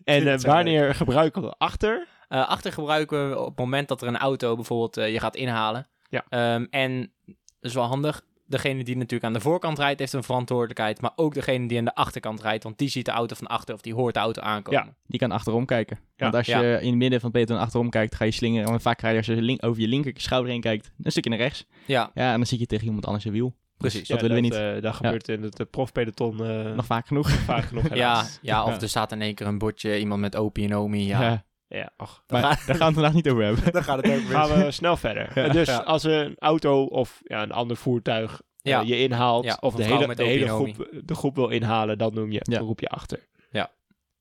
[0.03, 2.07] En eh, wanneer gebruiken we achter?
[2.27, 5.35] Eh, achter gebruiken we op het moment dat er een auto bijvoorbeeld eh, je gaat
[5.35, 5.87] inhalen.
[6.09, 6.25] Ja.
[6.29, 7.35] Ehm, en dat
[7.71, 8.21] is wel handig.
[8.45, 11.01] Degene die natuurlijk aan de voorkant rijdt, heeft een verantwoordelijkheid.
[11.01, 12.63] Maar ook degene die aan de achterkant rijdt.
[12.63, 14.95] Want die ziet de auto van achter of die hoort de auto aankomen.
[15.07, 15.97] Die kan achterom kijken.
[16.01, 16.03] Ja.
[16.15, 16.77] Want als je Ja.
[16.77, 18.69] in het midden van het peloton achterom kijkt, ga je slingeren.
[18.69, 21.39] Want vaak ga je als je over je linker schouder heen kijkt, een stukje naar
[21.39, 21.65] rechts.
[21.85, 23.55] Ja, Ja, en dan zie je tegen iemand anders je wiel.
[23.89, 24.07] Precies.
[24.07, 24.53] dat Ja, willen we niet.
[24.75, 27.29] eh, dat gebeurt in het uh, profpeloton eh, Nog vaak genoeg.
[27.29, 28.81] vaak genoeg Ja, ja, of Ja.
[28.81, 31.05] er staat in één keer een bordje, iemand met Opie en Omi.
[31.05, 31.91] Ja, Ja.
[31.97, 33.71] Maar ga- daar gaan we het vandaag niet over hebben.
[33.73, 35.31] dan gaat het ook Gaan we snel verder.
[35.35, 35.43] Ja.
[35.45, 35.77] Eh, dus Ja.
[35.77, 40.15] als een auto of ja, een ander voertuig eh, je inhaalt, Ja, of de hele,
[40.15, 42.57] de hele groep, de groep wil inhalen, dan, noem je, Ja.
[42.57, 43.27] dan roep je achter.
[43.51, 43.71] Ja.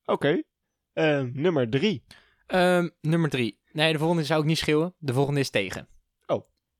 [0.05, 0.41] Oké.
[0.93, 2.03] Eh, nummer drie.
[2.47, 3.59] Ehm, nummer drie.
[3.71, 4.93] Nee, de volgende zou ik niet schreeuwen.
[4.97, 5.87] De volgende is tegen.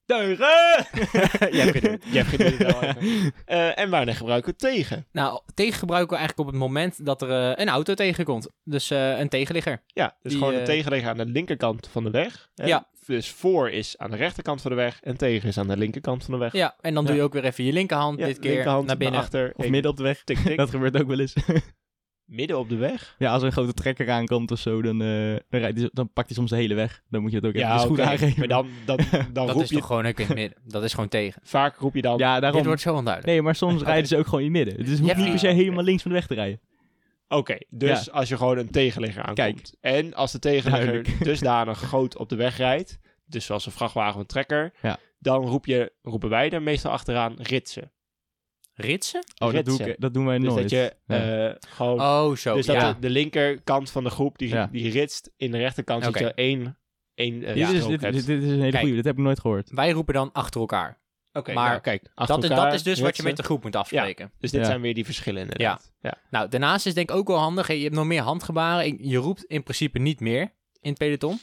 [0.05, 0.85] Teugen!
[1.57, 1.65] Jij
[2.11, 3.31] hebt geen idee wel even.
[3.45, 5.05] Eh, en wanneer gebruiken we tegen?
[5.11, 8.49] Nou, tegen gebruiken we eigenlijk op het moment dat er eh, een auto tegenkomt.
[8.63, 9.81] Dus eh, een tegenligger.
[9.87, 12.49] Ja, dus Die, gewoon een tegenligger aan de linkerkant van de weg.
[12.55, 12.65] Hè?
[12.65, 12.87] Ja.
[13.05, 16.23] Dus voor is aan de rechterkant van de weg en tegen is aan de linkerkant
[16.23, 16.51] van de weg.
[16.53, 18.97] Ja, en dan doe je ook weer even je linkerhand Ja, dit keer linkerhand naar
[18.97, 19.19] binnen.
[19.19, 19.53] achter.
[19.55, 20.23] Of midden op de weg.
[20.23, 20.57] Tik, tik.
[20.57, 21.33] Dat gebeurt ook wel eens.
[22.33, 23.15] Midden op de weg?
[23.17, 25.07] ja, als er een grote trekker aankomt of zo, dan, eh,
[25.49, 27.01] dan, rijdt hij, dan pakt hij soms de hele weg.
[27.09, 28.39] Dan moet je het ook even goed aangeven.
[28.39, 29.75] Maar dan, dan, dan Dat roep is je...
[29.75, 30.57] toch gewoon ook in het midden.
[30.65, 31.41] Dat is gewoon tegen.
[31.43, 32.17] Vaak roep je dan...
[32.17, 32.63] ja, Dit daarom.
[32.63, 33.25] wordt zo onduidelijk.
[33.33, 34.83] Nee, maar soms rijden ze ook gewoon in het midden.
[34.83, 36.59] Dus het hoeft Ja, niet per se helemaal links van de weg te rijden.
[37.27, 39.37] Oké, dus als je gewoon een tegenligger aankomt.
[39.37, 39.95] Kijk.
[39.95, 41.23] En als de tegenligger Duidelijk.
[41.29, 44.97] dusdanig groot op de weg rijdt, dus zoals een vrachtwagen of een trekker, Ja.
[45.19, 47.91] dan roep je, roepen wij er meestal achteraan ritsen.
[48.75, 49.23] Ritsen?
[49.37, 50.61] Oh, dat, doe ik, dat doen wij Dus nooit.
[50.61, 51.47] dat je Ja.
[51.49, 52.01] eh, gewoon...
[52.01, 52.55] Oh, zo.
[52.55, 52.93] dus dat ja.
[52.93, 54.69] de, de linkerkant van de groep, die, Ja.
[54.71, 56.77] die ritst in de rechterkant, zodat je één,
[57.13, 58.13] één eh, dit, is, dit, hebt.
[58.15, 58.77] dit, dit is een hele Kijk.
[58.83, 58.95] goeie.
[58.95, 59.69] Dit heb ik nooit gehoord.
[59.71, 61.01] Wij roepen dan achter elkaar.
[61.35, 63.43] Oké, maar nou, kijk, achter Dat is, elkaar, dat is dus wat je met de
[63.43, 64.31] groep moet afspreken.
[64.39, 64.65] Dus dit Ja.
[64.67, 65.91] zijn weer die verschillen inderdaad.
[66.01, 66.13] Ja.
[66.29, 67.67] Nou, daarnaast is denk ik ook wel handig.
[67.67, 69.07] hè, Je hebt nog meer handgebaren.
[69.09, 70.41] Je roept in principe niet meer
[70.81, 71.39] in het peloton.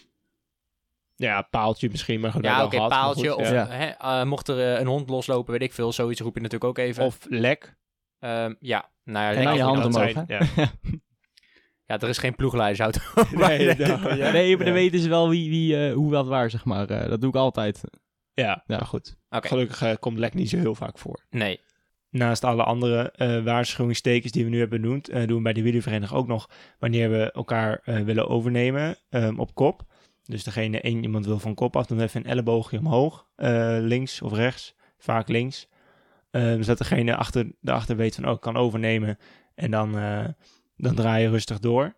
[1.21, 2.45] Ja, paaltje misschien, maar goed.
[2.45, 3.29] Ja, oké, paaltje.
[3.31, 3.67] goed, Of ja.
[3.67, 5.93] hè, eh, mocht er eh, een hond loslopen, weet ik veel.
[5.93, 7.05] Zoiets roep je natuurlijk ook even.
[7.05, 7.77] Of lek.
[8.19, 10.35] Ehm, ja, nou ja, En dan ik- je hand Dat omhoog, zijn- hè?
[10.63, 10.71] Ja.
[11.87, 13.01] ja, er is geen ploegleidersauto.
[13.47, 14.31] Nee, nou, ja.
[14.31, 14.81] Nee, maar dan Ja.
[14.81, 16.89] weten ze wel wie, wie, eh, hoe wat waar, zeg maar.
[16.91, 17.81] Eh, dat doe ik altijd.
[18.35, 18.79] Ja, Ja.
[18.79, 19.17] goed.
[19.31, 21.25] Gelukkig komt lek niet zo heel vaak voor.
[21.31, 21.61] Nee.
[22.11, 25.63] Naast alle andere eh waarschuwingstekens die we nu hebben benoemd, eh, doen we bij de
[25.63, 29.83] wielervereniging ook nog wanneer we elkaar eh, willen overnemen ehm, op kop.
[30.31, 34.23] Dus degene, één iemand wil van kop af, dan even een elleboogje omhoog, eh, links
[34.23, 35.69] of rechts, vaak links.
[36.33, 39.19] Zodat degene achter, daarachter weet van, oh, ik kan overnemen.
[39.55, 40.25] En dan, eh,
[40.77, 41.95] dan draai je rustig door.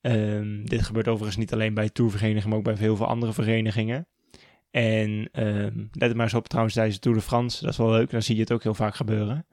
[0.00, 4.06] Ehm, dit gebeurt overigens niet alleen bij tourverenigingen, maar ook bij heel veel andere verenigingen.
[4.70, 7.62] En ehm, let er maar eens op trouwens tijdens de Tour de France.
[7.62, 9.46] Dat is wel leuk, dan zie je het ook heel vaak gebeuren.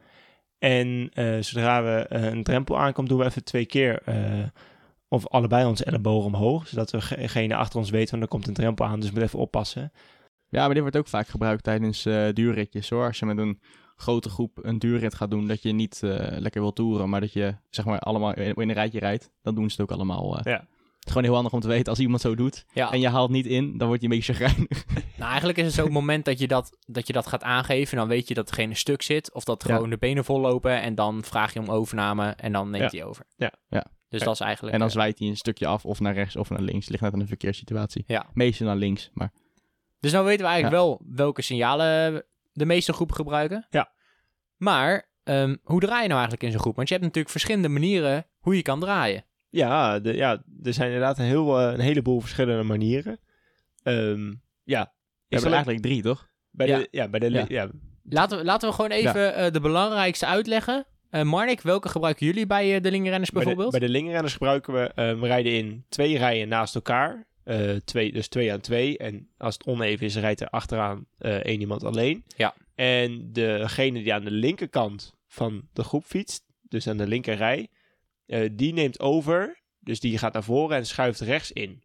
[0.59, 4.01] En zodra we een drempel aankomt, doen we even twee keer
[5.11, 6.67] of allebei onze ellebogen omhoog.
[6.67, 9.39] Zodat degene achter ons weet, van er komt een drempel aan, dus we moeten even
[9.39, 9.91] oppassen.
[10.49, 13.05] Ja, maar dit wordt ook vaak gebruikt tijdens eh, duurritjes, hoor.
[13.05, 13.59] Als je met een
[13.95, 17.33] grote groep een duurrit gaat doen, dat je niet eh, lekker wil toeren, maar dat
[17.33, 19.31] je, zeg maar, allemaal in, in een rijtje rijdt.
[19.41, 20.37] Dan doen ze het ook allemaal.
[20.37, 20.43] eh.
[20.53, 20.59] Ja.
[20.59, 23.09] Het is gewoon heel handig om te weten, als iemand zo doet Ja, en je
[23.09, 24.85] haalt niet in, dan word je een beetje chagrijnig.
[25.17, 27.97] nou eigenlijk is het zo'n moment dat je dat, dat je dat gaat aangeven.
[27.97, 29.33] Dan weet je dat degene stuk zit.
[29.33, 29.73] Of dat Ja.
[29.75, 30.81] gewoon de benen vol lopen.
[30.81, 32.27] En dan vraag je om overname.
[32.29, 32.97] En dan neemt Ja.
[32.99, 33.25] hij over.
[33.35, 33.51] Ja.
[33.69, 33.85] Ja.
[34.11, 34.25] Dus Ja.
[34.25, 34.73] dat is eigenlijk...
[34.73, 36.89] En dan eh, zwaait hij een stukje af, of naar rechts of naar links.
[36.89, 38.03] Ligt net aan de verkeerssituatie.
[38.07, 38.25] Ja.
[38.33, 39.31] Meestal naar links, maar...
[39.99, 43.65] Dus nou weten we eigenlijk wel welke signalen de meeste groepen gebruiken.
[43.69, 43.91] Ja.
[44.57, 46.75] Maar ehm, hoe draai je nou eigenlijk in zo'n groep?
[46.75, 49.25] Want je hebt natuurlijk verschillende manieren hoe je kan draaien.
[49.49, 53.19] Ja, de, ja er zijn inderdaad een, heel, eh, een heleboel verschillende manieren.
[53.83, 54.93] Ehm, ja,
[55.27, 56.29] Ik er eigenlijk drie, toch?
[56.51, 56.77] bij Ja.
[56.77, 57.39] de, ja, bij de, Ja.
[57.39, 57.45] ja.
[57.47, 57.69] ja,
[58.03, 60.85] Laten we, laten we gewoon even eh, de belangrijkste uitleggen.
[61.11, 63.79] Eh Marnik, welke gebruiken jullie bij eh, de lingerrenners Bij de, bijvoorbeeld?
[63.79, 67.29] bij de lingerrenners gebruiken we, eh, we rijden in twee rijen naast elkaar.
[67.85, 68.97] Twee, dus twee aan twee.
[68.97, 72.23] En als het oneven is, rijdt er achteraan één iemand alleen.
[72.35, 72.53] Ja.
[72.75, 77.67] En degene die aan de linkerkant van de groep fietst, dus aan de linkerrij,
[78.51, 79.61] die neemt over.
[79.79, 81.83] Dus die gaat naar voren en schuift rechts in.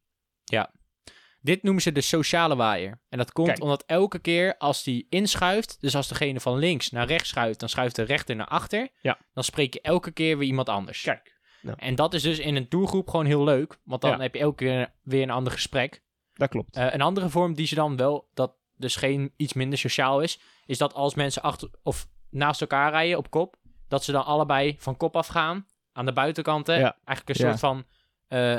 [1.46, 3.00] Dit noemen ze de sociale waaier.
[3.09, 3.62] En dat komt Kijk.
[3.62, 7.68] omdat elke keer als die inschuift, dus als degene van links naar rechts schuift, dan
[7.68, 8.88] schuift de rechter naar achter.
[9.00, 9.18] Ja.
[9.35, 11.02] Dan spreek je elke keer weer iemand anders.
[11.02, 11.35] Kijk.
[11.76, 14.18] En dat is dus in een tourgroep gewoon heel leuk, want dan Ja.
[14.18, 16.02] heb je elke keer weer een ander gesprek.
[16.35, 16.76] dat klopt.
[16.76, 20.40] Eh, een andere vorm die ze dan wel, dat dus geen iets minder sociaal is,
[20.66, 23.56] is dat als mensen achter of naast elkaar rijden op kop,
[23.88, 26.78] dat ze dan allebei van kop af gaan aan de buitenkanten.
[26.78, 26.96] Ja.
[27.04, 27.50] Eigenlijk een Ja.
[27.50, 27.85] soort van,
[28.28, 28.59] eh,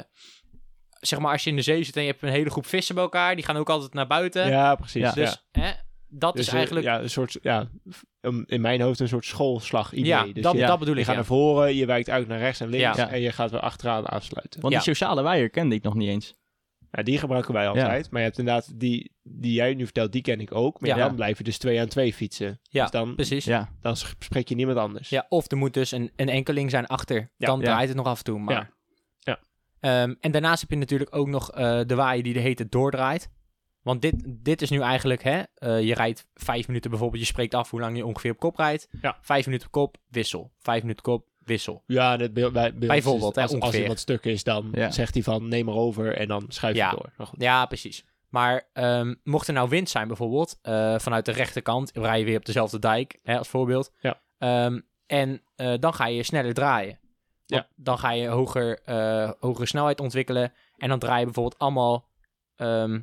[0.99, 2.95] zeg maar als je in de zee zit en je hebt een hele groep vissen
[2.95, 4.47] bij elkaar, die gaan ook altijd naar buiten.
[4.49, 5.01] ja, precies.
[5.01, 5.11] Ja.
[5.15, 5.23] Ja.
[5.23, 5.71] Dus hè,
[6.07, 7.67] dat Dus, is eigenlijk, ja, ja, een soort, ja,
[8.45, 10.33] in mijn hoofd een soort schoolslag idee.
[10.33, 11.05] dus dat, je, dat bedoel je ik.
[11.05, 11.19] gaat ja.
[11.21, 13.09] naar voren, je wijkt uit naar rechts en links Ja.
[13.09, 14.61] en je gaat weer achteraan afsluiten.
[14.61, 14.79] Want Ja.
[14.79, 16.33] die sociale waaier kende ik nog niet eens.
[16.91, 18.11] Ja, die gebruiken wij altijd.
[18.11, 20.79] Maar je hebt inderdaad die die jij nu vertelt, die ken ik ook.
[20.81, 20.95] Maar Ja.
[20.95, 22.59] dan blijf je dus twee aan twee fietsen.
[22.69, 23.45] Ja, dus dan, Precies.
[23.45, 23.57] Ja.
[23.57, 25.13] Ja, dan spreek je niemand anders.
[25.29, 27.31] of er moet dus een, een enkeling zijn achter.
[27.37, 27.47] Ja.
[27.47, 27.65] dan Ja.
[27.65, 28.39] draait het nog af en toe.
[28.39, 28.75] Maar.
[29.79, 33.29] Ehm, en daarnaast heb je natuurlijk ook nog eh, de waaier die de hete doordraait.
[33.81, 37.53] Want dit, dit is nu eigenlijk, hè, eh, je rijdt vijf minuten bijvoorbeeld, je spreekt
[37.53, 38.87] af hoe lang je ongeveer op kop rijdt.
[39.01, 39.17] Ja.
[39.21, 40.51] Vijf minuten op kop, wissel.
[40.59, 41.83] Vijf minuten op kop, wissel.
[41.85, 43.81] Ja, dat bij, bij, bij ons Bijvoorbeeld, is- hè, als, als ongeveer.
[43.81, 44.91] iemand stuk is, dan Ja.
[44.91, 46.91] zegt hij van neem maar over en dan schuif je Ja.
[46.91, 47.13] door.
[47.17, 47.41] Maar goed.
[47.41, 48.05] Ja, precies.
[48.29, 52.37] Maar ehm, mocht er nou wind zijn bijvoorbeeld, eh, vanuit de rechterkant, we rijden weer
[52.37, 53.91] op dezelfde dijk, hè, als voorbeeld.
[53.99, 54.21] Ja.
[54.37, 56.99] Ehm, en eh, dan ga je sneller draaien.
[57.55, 57.67] Ja.
[57.75, 60.53] Dan ga je hoger, eh, hogere snelheid ontwikkelen.
[60.77, 62.07] En dan draai je bijvoorbeeld allemaal
[62.55, 62.99] ehm,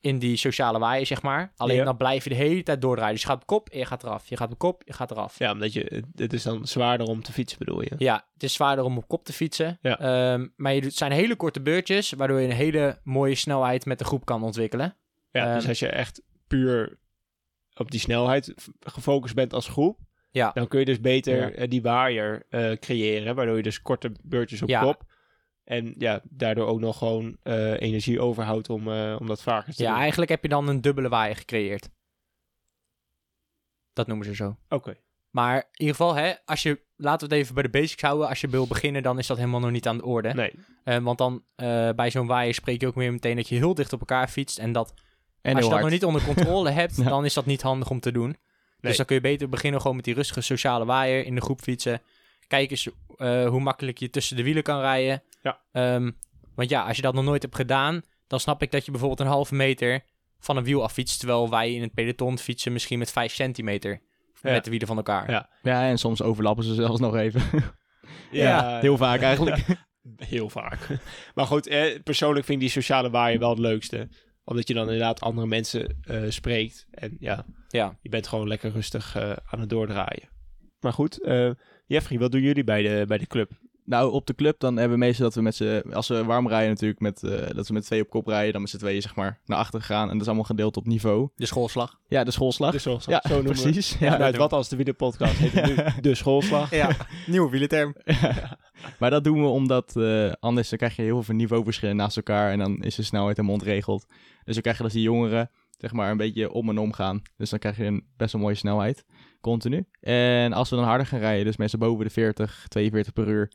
[0.00, 1.52] in die sociale waaier, zeg maar.
[1.56, 1.84] Alleen Ja.
[1.84, 3.12] dan blijf je de hele tijd doordraaien.
[3.12, 4.28] Dus je gaat op kop, en je gaat eraf.
[4.28, 5.38] Je gaat op kop, je gaat eraf.
[5.38, 7.90] Ja, omdat je, het is dan zwaarder om te fietsen bedoel je.
[7.98, 9.78] Ja, het is zwaarder om op kop te fietsen.
[9.82, 9.98] Ja.
[9.98, 13.84] Ehm, maar je doet, het zijn hele korte beurtjes, waardoor je een hele mooie snelheid
[13.84, 14.96] met de groep kan ontwikkelen.
[15.30, 16.98] Ja, dus Ehm, als je echt puur
[17.74, 19.98] op die snelheid gefocust bent als groep,
[20.34, 20.50] Ja.
[20.54, 21.50] dan kun je dus beter Ja.
[21.50, 24.80] eh, die waaier eh, creëren, waardoor je dus korte beurtjes op Ja.
[24.82, 25.02] kop
[25.64, 29.90] en ja, daardoor ook nog gewoon eh, energie overhoudt om, om dat vaker te Ja,
[29.90, 29.98] doen.
[30.00, 31.88] eigenlijk heb je dan een dubbele waaier gecreëerd.
[33.92, 34.56] Dat noemen ze zo.
[34.68, 34.94] Oké.
[35.30, 38.28] Maar in ieder geval, hè, als je, laten we het even bij de basics houden.
[38.28, 40.34] Als je wil beginnen, dan is dat helemaal nog niet aan de orde.
[40.34, 41.00] Nee.
[41.02, 41.44] Want dan
[41.96, 44.58] bij zo'n waaier spreek je ook weer meteen dat je heel dicht op elkaar fietst.
[44.58, 44.94] En dat
[45.40, 47.08] en als je dat nog niet onder controle hebt, Ja.
[47.08, 48.36] dan is dat niet handig om te doen.
[48.84, 48.92] Nee.
[48.92, 51.60] Dus dan kun je beter beginnen gewoon met die rustige sociale waaier in de groep
[51.60, 52.00] fietsen.
[52.46, 55.22] Kijk eens eh, hoe makkelijk je tussen de wielen kan rijden.
[55.42, 55.60] Ja.
[55.72, 56.10] Ehm,
[56.54, 59.20] want ja, als je dat nog nooit hebt gedaan, dan snap ik dat je bijvoorbeeld
[59.20, 60.00] een halve meter
[60.40, 61.18] van een wiel affietst.
[61.18, 64.00] Terwijl wij in het peloton fietsen misschien met 5 centimeter
[64.42, 64.50] Ja.
[64.50, 65.30] met de wielen van elkaar.
[65.30, 65.48] Ja.
[65.62, 67.42] Ja, en soms overlappen ze zelfs nog even.
[68.30, 69.64] Ja, Heel vaak eigenlijk.
[70.16, 70.78] Heel vaak.
[71.34, 74.08] maar goed, eh, persoonlijk vind ik die sociale waaier wel het leukste.
[74.44, 76.86] Omdat je dan inderdaad andere mensen eh, spreekt.
[76.90, 77.98] En ja, Ja.
[78.02, 80.28] je bent gewoon lekker rustig eh, aan het doordraaien.
[80.80, 81.50] Maar goed, eh
[81.86, 83.50] Jeffrey, wat doen jullie bij de, bij de club?
[83.84, 85.82] Nou, op de club dan hebben we meestal dat we met z'n...
[85.92, 88.52] Als we warm rijden natuurlijk, met, eh, dat we met twee op kop rijden.
[88.52, 90.02] Dan met z'n tweeën zeg maar naar achter gaan.
[90.02, 91.28] En dat is allemaal gedeeld op niveau.
[91.36, 92.00] De schoolslag.
[92.08, 92.72] Ja, de schoolslag.
[92.72, 93.96] De schoolslag, ja, zo noemen we precies.
[93.98, 95.76] Ja, Ja, nou, het wat als de wielerpodcast heet het nu
[96.10, 96.70] de schoolslag.
[96.70, 97.94] Ja, nieuwe wielerterm.
[98.98, 102.52] maar dat doen we omdat eh, anders dan krijg je heel veel niveauverschillen naast elkaar.
[102.52, 104.06] En dan is de snelheid helemaal ontregeld.
[104.44, 107.22] Dus dan krijg je dat die jongeren zeg maar een beetje om en om gaan.
[107.36, 109.04] Dus dan krijg je een best wel mooie snelheid.
[109.40, 109.86] Continu.
[110.00, 113.52] En als we dan harder gaan rijden, dus mensen boven de 40, 42 per uur.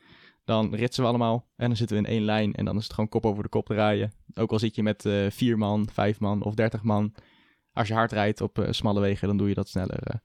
[0.49, 2.93] Dan ritsen we allemaal en dan zitten we in één lijn en dan is het
[2.93, 4.11] gewoon kop over de kop draaien.
[4.33, 7.13] Ook al zit je met eh vier man, vijf man of dertig man.
[7.73, 9.99] Als je hard rijdt op eh, smalle wegen, dan doe je dat sneller.
[10.03, 10.15] eh.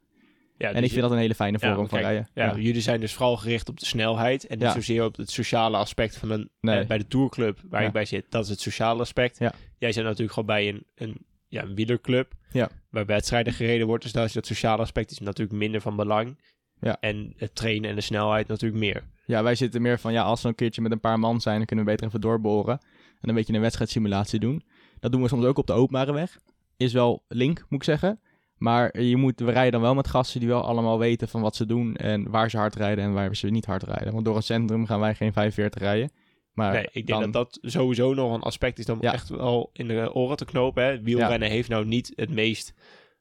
[0.58, 2.28] Ja, en dus ik vind dat een hele fijne vorm van kijk, rijden.
[2.34, 4.72] Ja, jullie zijn dus vooral gericht op de snelheid en niet Ja.
[4.72, 6.87] zozeer op het sociale aspect van een Nee.
[6.87, 7.87] bij de tourclub waar Ja.
[7.87, 8.26] ik bij zit.
[8.28, 9.38] Dat is het sociale aspect.
[9.38, 9.52] Ja.
[9.78, 11.16] Jij zit natuurlijk gewoon bij een, een,
[11.48, 12.68] ja, een wielerclub Ja.
[12.90, 14.02] waar wedstrijden gereden wordt.
[14.02, 16.38] Dus daar is dat sociale aspect is natuurlijk minder van belang.
[16.85, 16.97] Ja.
[17.01, 19.03] En het trainen en de snelheid natuurlijk meer.
[19.27, 21.57] Ja, wij zitten meer van, ja, als we een keertje met een paar man zijn,
[21.57, 22.79] dan kunnen we beter even doorboren.
[23.20, 24.62] En een beetje een wedstrijdsimulatie doen.
[25.01, 26.38] Dat doen we soms ook op de openbare weg.
[26.77, 28.20] Is wel link, moet ik zeggen.
[28.57, 31.57] Maar je moet, we rijden dan wel met gasten die wel allemaal weten van wat
[31.57, 34.12] ze doen en waar ze hard rijden en waar ze niet hard rijden.
[34.12, 36.11] Want door het centrum gaan wij geen 45 rijden.
[36.53, 39.12] Maar nee, ik denk dan- dat dat sowieso nog een aspect is dan Ja.
[39.12, 40.85] echt wel in de oren te knopen.
[40.85, 41.01] Hè.
[41.03, 42.75] Wielrennen heeft nou niet het meest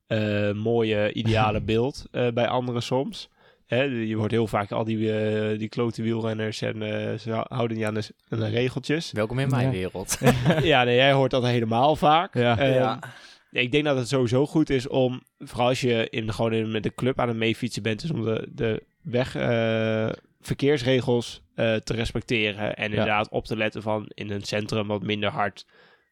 [0.08, 3.30] eh, mooie, ideale beeld eh, bij anderen soms.
[3.74, 7.78] Hè, je hoort heel vaak al die, eh, die klote wielrenners en eh, ze houden
[7.78, 9.12] niet aan de, aan de regeltjes.
[9.12, 9.72] Welkom in mijn Ja.
[9.72, 10.18] wereld.
[10.64, 12.34] ja, nee, jij hoort dat helemaal vaak.
[12.38, 12.58] Ja.
[12.58, 13.00] Ehm, Ja.
[13.52, 16.84] ik denk dat het sowieso goed is om, vooral als je in, gewoon in, met
[16.84, 20.10] de club aan het meefietsen bent, is om de, de weg, eh,
[20.42, 22.76] verkeersregels eh, te respecteren.
[22.76, 25.66] En inderdaad op te letten van in een centrum wat minder hard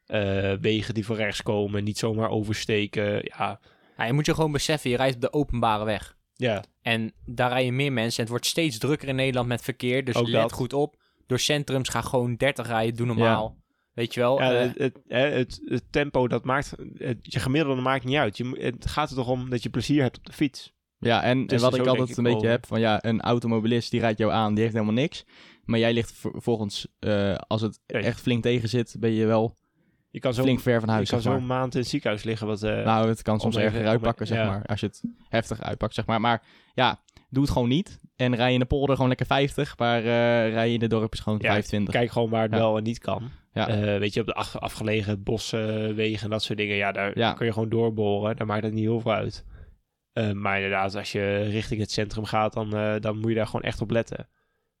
[0.06, 3.04] eh, wegen die van rechts komen, niet zomaar oversteken.
[3.38, 3.60] Ja,
[3.96, 6.16] Ja, je moet je gewoon beseffen, je rijdt op de openbare weg.
[6.42, 8.16] Ja, En daar rijden meer mensen.
[8.16, 10.04] En het wordt steeds drukker in Nederland met verkeer.
[10.04, 10.52] Dus Ook let dat.
[10.52, 10.96] goed op.
[11.26, 13.56] Door centrums ga gewoon 30 rijden, doe normaal.
[13.92, 14.38] Weet je wel?
[14.38, 18.16] ja eh, het, het, hè, het, het tempo, dat maakt, het, je gemiddelde maakt niet
[18.16, 18.36] uit.
[18.36, 20.72] Je, het gaat er toch om dat je plezier hebt op de fiets.
[20.98, 22.50] Ja, en, Dus en wat ik altijd ik een beetje over.
[22.50, 25.24] heb van ja, een automobilist die rijdt jou aan, die heeft helemaal niks.
[25.64, 29.56] Maar jij ligt vervolgens, eh, als het echt flink tegen zit, ben je wel
[30.12, 31.10] Je kan zo, flink ver van je huis.
[31.10, 31.48] kan zeg zo maar.
[31.48, 32.46] een maand in het ziekenhuis liggen.
[32.46, 34.46] Wat, eh, Nou, het kan soms erger uitpakken, zeg ja.
[34.50, 34.62] maar.
[34.66, 36.20] Als je het heftig uitpakt, zeg maar.
[36.20, 36.42] Maar
[36.74, 38.00] ja, doe het gewoon niet.
[38.16, 39.78] En rij je in de polder gewoon lekker 50.
[39.78, 40.04] Maar eh,
[40.52, 41.94] rij je in de dorpjes gewoon Ja, 25.
[41.94, 42.58] Kijk gewoon waar het Ja.
[42.58, 43.30] wel en niet kan.
[43.52, 43.68] Ja.
[43.68, 46.76] Eh, weet je, op de af- afgelegen boswegen en dat soort dingen.
[46.76, 47.32] Ja, daar Ja.
[47.32, 48.36] kun je gewoon doorboren.
[48.36, 49.44] Daar maakt het niet heel veel uit.
[50.12, 53.46] Eh, maar inderdaad, als je richting het centrum gaat, dan, eh, dan moet je daar
[53.46, 54.28] gewoon echt op letten.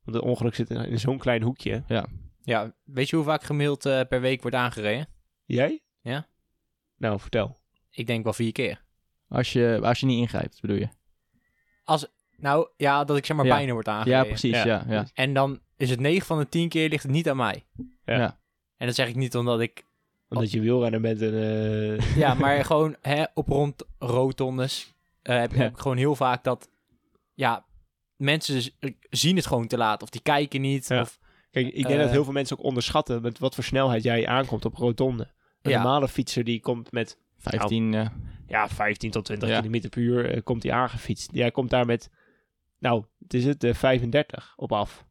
[0.04, 1.82] Want het ongeluk zit in, in zo'n klein hoekje.
[2.44, 5.06] ja, weet je hoe vaak gemiddeld per week wordt aangereden?
[5.54, 5.82] Jij?
[6.00, 6.26] Ja.
[6.96, 7.58] Nou, vertel.
[7.90, 8.82] Ik denk wel vier keer.
[9.28, 10.88] Als, je, als je niet ingrijpt, bedoel je?
[12.36, 13.54] Nou, ja, dat ik zeg maar Ja.
[13.56, 14.22] bijna word aangereden.
[14.22, 14.56] Ja, precies.
[14.56, 14.64] Ja.
[14.64, 15.06] Ja, ja.
[15.14, 17.66] En dan is het 9 van de 10 keer ligt het niet aan mij.
[18.04, 18.16] Ja.
[18.18, 18.38] Ja.
[18.76, 19.84] En dat zeg ik niet omdat ik...
[20.28, 21.34] Omdat je wielrenner bent en...
[21.34, 25.56] eh, Ja, maar gewoon hè, op rond rotondes eh, heb, Ja.
[25.58, 26.70] heb ik gewoon heel vaak dat...
[27.34, 27.64] Ja,
[28.16, 28.70] mensen z-
[29.10, 30.02] zien het gewoon te laat.
[30.02, 30.88] Of die kijken niet.
[30.88, 31.00] Ja.
[31.00, 31.18] Of,
[31.50, 32.00] Kijk, ik denk Eh.
[32.02, 35.28] dat heel veel mensen ook onderschatten met wat voor snelheid jij aankomt op rotonde.
[35.62, 35.82] Een Ja.
[35.82, 38.12] normale fietser die komt met 15, ja.
[38.46, 39.60] ja, 15 tot 20 Ja.
[39.60, 41.30] km per uur eh, komt hij aangefietst.
[41.32, 42.10] Jij komt daar met,
[42.78, 45.06] nou, het is het, eh, 35 op af.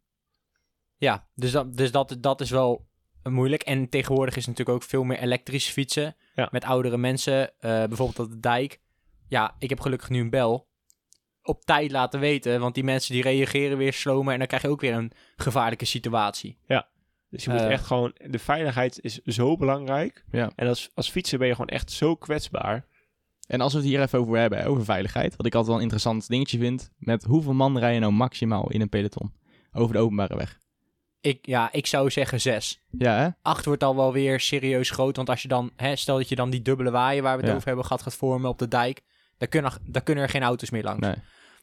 [0.98, 2.88] ja, dus, dat, dus dat, dat is wel
[3.24, 3.62] moeilijk.
[3.64, 6.16] En tegenwoordig is natuurlijk ook veel meer elektrische fietsen.
[6.36, 6.48] Ja.
[6.52, 7.60] Met oudere mensen.
[7.60, 8.80] eh, bijvoorbeeld op de dijk.
[9.28, 10.68] Ja, ik heb gelukkig nu een bel.
[11.44, 12.60] Op tijd laten weten.
[12.60, 14.32] Want die mensen die reageren weer slomer.
[14.34, 16.58] En dan krijg je ook weer een gevaarlijke situatie.
[17.32, 17.70] Dus je moet Eh.
[17.72, 20.24] echt gewoon, de veiligheid is zo belangrijk.
[20.32, 20.52] Ja.
[20.56, 22.86] En als, als fietser ben je gewoon echt zo kwetsbaar.
[23.48, 25.36] En als we het hier even over hebben, over veiligheid.
[25.36, 26.92] Wat ik altijd wel een interessant dingetje vind.
[26.98, 29.34] Met hoeveel man rij je nou maximaal in een peloton?
[29.72, 30.60] Over de openbare weg.
[31.22, 32.82] Ik, ja, ik zou zeggen zes.
[32.98, 33.30] Ja, hè?
[33.42, 35.16] Acht wordt al wel weer serieus groot.
[35.16, 37.50] Want als je dan, hè, stel dat je dan die dubbele waaier waar we het
[37.50, 37.56] Ja.
[37.56, 39.02] over hebben gehad gaat vormen op de dijk.
[39.38, 41.00] Dan kunnen, dan kunnen er geen auto's meer langs.
[41.08, 41.16] Nee.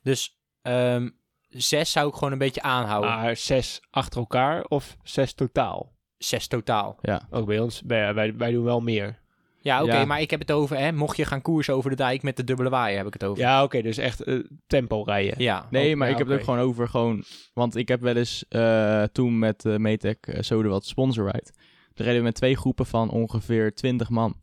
[0.02, 1.08] Dus ehm,
[1.48, 3.10] zes zou ik gewoon een beetje aanhouden.
[3.10, 5.92] Maar zes achter elkaar of zes totaal?
[6.18, 6.98] Zes totaal.
[7.02, 7.22] Ja.
[7.30, 9.18] Ook bij ons, wij, wij, wij doen wel meer.
[9.60, 10.04] Ja, oké, Ja.
[10.04, 12.44] maar ik heb het over, hè, mocht je gaan koersen over de dijk met de
[12.44, 13.42] dubbele waaier, heb ik het over.
[13.42, 15.34] Ja, oké, dus echt eh, tempo rijden.
[15.42, 15.66] Ja.
[15.70, 17.24] Nee, Ook- maar ja, ik heb het ook gewoon over gewoon...
[17.52, 21.52] Want ik heb wel eens eh, toen met uh, Metec uh, Sodewat Sponsor Ride...
[21.94, 24.36] Toen reden we met twee groepen van ongeveer 20 man.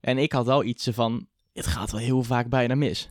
[0.00, 1.26] En ik had wel iets van...
[1.52, 3.10] Het gaat wel heel vaak bijna mis.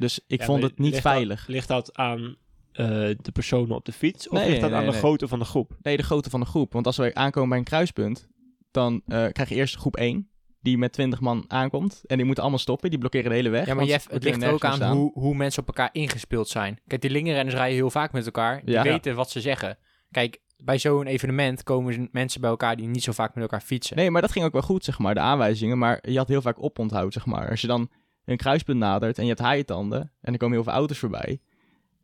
[0.00, 1.38] Dus ik Ja, vond het niet ligt veilig.
[1.40, 2.36] Dat, ligt dat aan
[2.72, 2.86] eh,
[3.20, 4.28] de personen op de fiets?
[4.28, 5.00] Of Nee, ligt dat nee, aan de nee.
[5.00, 5.76] grootte van de groep?
[5.82, 6.72] Nee, de grootte van de groep.
[6.72, 8.28] Want als we aankomen bij een kruispunt...
[8.70, 10.28] Dan eh, krijg je eerst groep 1.
[10.60, 12.02] die met 20 man aankomt.
[12.06, 12.90] En die moeten allemaal stoppen.
[12.90, 13.66] Die blokkeren de hele weg.
[13.66, 16.78] Ja, maar Jeff, het ligt er ook aan hoe, hoe mensen op elkaar ingespeeld zijn.
[16.86, 18.60] Kijk, die lingerrenners rijden heel vaak met elkaar.
[18.64, 18.82] Die Ja.
[18.82, 19.78] weten wat ze zeggen.
[20.10, 23.96] Kijk, bij zo'n evenement komen mensen bij elkaar die niet zo vaak met elkaar fietsen.
[23.96, 25.78] Nee, maar dat ging ook wel goed, zeg maar, de aanwijzingen.
[25.78, 27.50] Maar je had heel vaak oponthoud, zeg maar.
[27.50, 27.90] Als je dan
[28.24, 31.40] een kruispunt nadert en je hebt haaitanden en er komen heel veel auto's voorbij,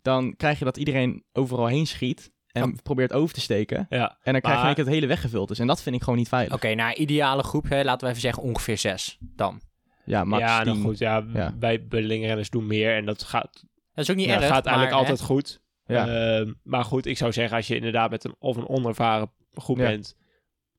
[0.03, 3.87] dan krijg je dat iedereen overal heen schiet en probeert over te steken.
[3.89, 5.59] Ja, En dan krijg je het hele weg gevuld is.
[5.59, 6.55] En dat vind ik gewoon niet veilig.
[6.55, 9.61] Oké, nou, ideale groep, hè, laten we even zeggen ongeveer zes dan.
[10.05, 10.85] Ja, max ja nou 10.
[10.85, 10.99] goed.
[10.99, 11.55] Ja, Ja.
[11.61, 13.53] Wij belingerrenners doen meer en dat gaat,
[13.95, 14.47] Dat is ook niet erg.
[14.47, 15.61] gaat eigenlijk maar, altijd hè, goed.
[15.87, 16.07] Ja.
[16.39, 19.77] Ehm, maar goed, ik zou zeggen, als je inderdaad met een of een onervaren groep
[19.79, 19.87] Ja.
[19.89, 20.17] bent,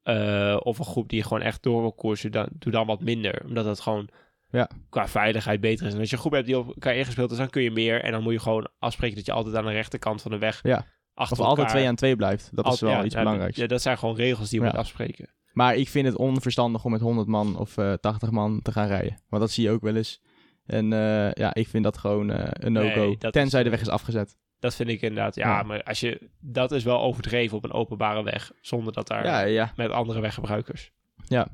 [0.04, 3.42] eh, of een groep die gewoon echt door wil koersen, dan doe dan wat minder.
[3.46, 4.10] Omdat het gewoon
[4.52, 4.70] Ja.
[4.90, 5.94] qua veiligheid beter is.
[5.94, 8.02] En als je een groep hebt die op elkaar ingespeeld is, dan kun je meer.
[8.04, 10.60] En dan moet je gewoon afspreken dat je altijd aan de rechterkant van de weg
[10.64, 10.86] Ja.
[11.14, 12.50] achter Of altijd elkaar- twee aan twee blijft.
[12.56, 13.58] Dat is wel ja, iets belangrijks.
[13.58, 15.30] Ja, dat zijn gewoon regels die je moet afspreken.
[15.52, 18.88] Maar ik vind het onverstandig om met 100 man of eh 80 man te gaan
[18.88, 19.22] rijden.
[19.30, 20.22] Want dat zie je ook wel eens.
[20.66, 23.06] En eh, ja, ik vind dat gewoon eh, een no-go.
[23.06, 24.36] Nee, tenzij is- de weg is afgezet.
[24.60, 25.36] Dat vind ik inderdaad.
[25.36, 25.64] Ja, Ja.
[25.64, 28.52] maar als je, dat is wel overdreven op een openbare weg.
[28.62, 29.72] Zonder dat daar Ja, ja.
[29.76, 30.92] met andere weggebruikers.
[31.28, 31.48] Ja.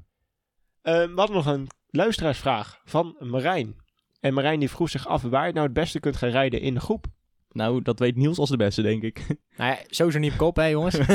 [0.81, 3.75] Eh, we hadden nog een luisteraarsvraag van Marijn.
[4.19, 6.73] En Marijn die vroeg zich af waar je nou het beste kunt gaan rijden in
[6.73, 7.05] de groep.
[7.51, 9.25] Nou, dat weet Niels als de beste, denk ik.
[9.57, 10.97] Nou ja, sowieso niet op kop, hè, jongens.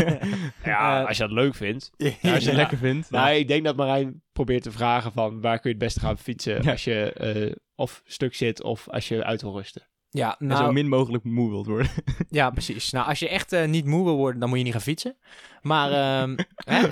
[0.64, 1.90] Ja, Eh, als je dat leuk vindt.
[1.98, 2.52] als je het Ja.
[2.52, 3.10] lekker vindt.
[3.10, 6.18] Maar ik denk dat Marijn probeert te vragen van waar kun je het beste gaan
[6.18, 6.70] fietsen Ja.
[6.70, 9.86] als je eh, of stuk zit of als je uit wil rusten.
[10.18, 11.90] Ja, En zo nou, min mogelijk moe wilt worden.
[12.28, 12.90] ja, precies.
[12.90, 15.16] Nou, als je echt eh, niet moe wil worden, dan moet je niet gaan fietsen.
[15.62, 16.36] Maar ehm,
[16.72, 16.82] hè?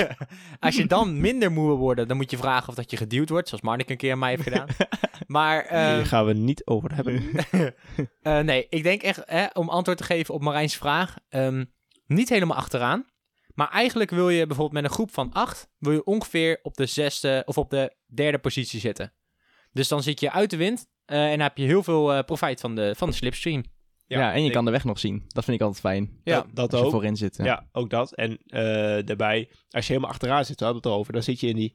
[0.66, 3.28] als je dan minder moe wil worden, dan moet je vragen of dat je geduwd
[3.28, 3.48] wordt.
[3.48, 4.68] Zoals Marnik een keer aan mij heeft gedaan.
[5.26, 7.22] Maar ehm, Hier gaan we niet over hebben.
[8.22, 11.64] eh, nee, ik denk echt, hè, om antwoord te geven op Marijn's vraag, ehm,
[12.06, 13.06] niet helemaal achteraan.
[13.54, 16.86] Maar eigenlijk wil je bijvoorbeeld met een groep van acht, wil je ongeveer op de
[16.86, 19.12] zesde of op de derde positie zitten.
[19.72, 22.60] Dus dan zit je uit de wind en dan heb je heel veel eh, profijt
[22.60, 23.64] van de, van de slipstream.
[24.06, 25.22] Ja, en je ik- kan de weg nog zien.
[25.28, 26.20] Dat vind ik altijd fijn.
[26.24, 26.92] Ja, dat, dat Als je ook.
[26.92, 27.36] voorin zit.
[27.36, 27.44] Ja.
[27.44, 28.14] Ja, ook dat.
[28.14, 28.62] En eh,
[29.06, 31.72] daarbij, als je helemaal achteraan zit, we hadden het erover, dan zit je in die,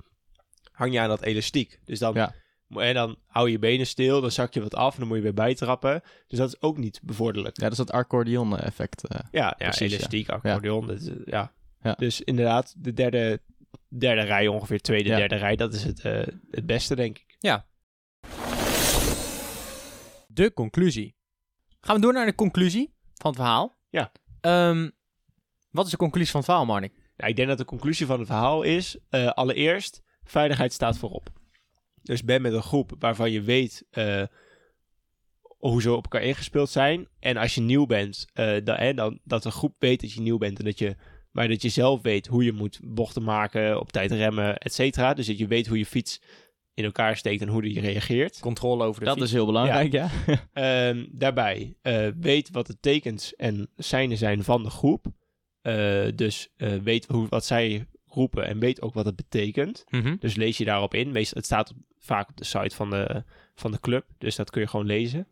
[0.72, 1.80] hang je aan dat elastiek.
[1.86, 2.34] Dus dan, Ja.
[2.76, 5.18] en dan hou je je benen stil, dan zak je wat af en dan moet
[5.18, 6.02] je weer bijtrappen.
[6.28, 7.56] Dus dat is ook niet bevorderlijk.
[7.58, 9.08] Ja, dat is dat accordeon-effect.
[9.08, 9.20] eh.
[9.32, 9.98] Ja, ja Precies, ja.
[9.98, 10.88] elastiek, accordeon.
[10.88, 11.52] dat is, ja.
[11.82, 11.94] Ja.
[11.98, 13.42] Dus inderdaad, de derde,
[13.98, 15.15] derde rij ongeveer, tweede, Ja.
[15.18, 17.36] derde rij, dat is het, eh, het beste, denk ik.
[20.39, 21.15] De conclusie.
[21.82, 23.78] Gaan we door naar de conclusie van het verhaal?
[23.89, 24.12] Ja.
[24.41, 24.89] Ehm,
[25.71, 26.93] wat is de conclusie van het verhaal, Marnik?
[27.17, 31.30] Nou, ik denk dat de conclusie van het verhaal is, eh, allereerst, veiligheid staat voorop.
[32.02, 34.23] Dus ben met een groep waarvan je weet eh,
[35.41, 37.08] hoe ze op elkaar ingespeeld zijn.
[37.19, 40.21] En als je nieuw bent, eh, dan, hè, dan, dat de groep weet dat je
[40.21, 40.95] nieuw bent en dat je,
[41.32, 45.13] maar dat je zelf weet hoe je moet bochten maken, op tijd remmen, et cetera.
[45.13, 46.21] Dus dat je weet hoe je fiets
[46.73, 48.39] in elkaar steekt en hoe die reageert.
[48.39, 49.27] Controle over de Dat fiets.
[49.27, 50.10] is heel belangrijk, ja.
[50.53, 55.05] Ehm, daarbij eh, weet wat de tekens en seinen zijn van de groep.
[55.62, 59.84] Eh, dus eh, weet hoe, wat zij roepen en weet ook wat het betekent.
[59.89, 60.15] Mhm.
[60.19, 61.12] Dus lees je daarop in.
[61.12, 63.23] Meestal, het staat op- vaak op de site van de,
[63.55, 65.27] van de club, dus dat kun je gewoon lezen.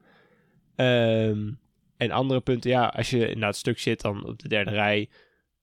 [0.76, 1.52] Ehm,
[1.98, 5.10] en andere punten, ja, als je in dat stuk zit, dan op de derde rij.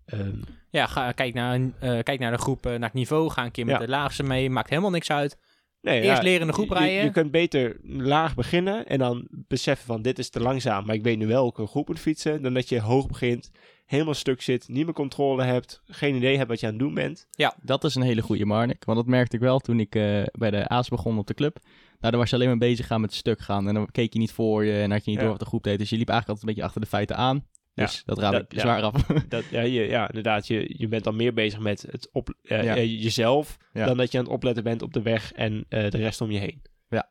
[0.04, 0.36] ehm,
[0.70, 3.30] Ja, ga, kijk, naar, eh, kijk naar de groep, naar het niveau.
[3.30, 3.80] Ga een keer met Ja.
[3.80, 4.50] de laagste mee.
[4.50, 5.38] Maakt helemaal niks uit.
[5.84, 7.04] Nee, Eerst ja, leren in de groep je- rijden.
[7.04, 11.02] Je, kunt beter laag beginnen en dan beseffen van dit is te langzaam, maar ik
[11.02, 13.50] weet nu wel welke groep moet fietsen, dan dat je hoog begint,
[13.86, 16.94] helemaal stuk zit, niet meer controle hebt, geen idee hebt wat je aan het doen
[16.94, 17.26] bent.
[17.62, 18.84] Dat is een hele goede Marnik.
[18.84, 21.58] Want dat merkte ik wel toen ik eh, bij de Aas begon op de club.
[22.00, 23.68] Nou, dan was je alleen maar bezig gaan met het stuk gaan.
[23.68, 25.20] En dan keek je niet voor je en had je niet Ja.
[25.24, 25.78] door wat de groep deed.
[25.78, 27.46] Dus je liep eigenlijk altijd een beetje achter de feiten aan.
[27.74, 29.02] Dus dat raad ik zwaar af.
[29.28, 32.70] Dat, ja, je, ja, inderdaad, je, je bent dan meer bezig met het op, eh,
[32.70, 35.98] eh, jezelf dan dat je aan het opletten bent op de weg en eh, de
[35.98, 36.62] rest om je heen.
[36.88, 37.10] Ja.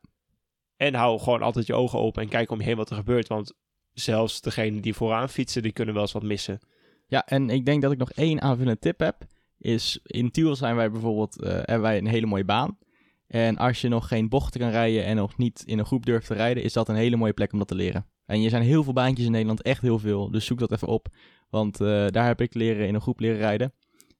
[0.76, 3.28] En hou gewoon altijd je ogen open en kijk om je heen wat er gebeurt,
[3.28, 3.52] want
[3.92, 6.58] zelfs degenen die vooraan fietsen, die kunnen wel eens wat missen.
[7.06, 9.16] Ja, en ik denk dat ik nog één aanvullende tip heb.
[9.58, 12.78] Is in Tiel zijn wij bijvoorbeeld, hebben wij een hele mooie baan.
[13.26, 16.26] En als je nog geen bochten kan rijden en nog niet in een groep durft
[16.26, 18.06] te rijden, is dat een hele mooie plek om dat te leren.
[18.26, 20.30] En er zijn heel veel baantjes in Nederland, echt heel veel.
[20.30, 21.06] Dus zoek dat even op.
[21.50, 23.72] Want eh, daar heb ik leren in een groep leren rijden.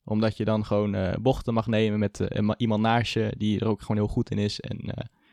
[0.05, 3.61] Omdat je dan gewoon eh, bochten mag nemen met eh, ma- iemand naast je die
[3.61, 4.61] er ook gewoon heel goed in is.
[4.61, 4.81] En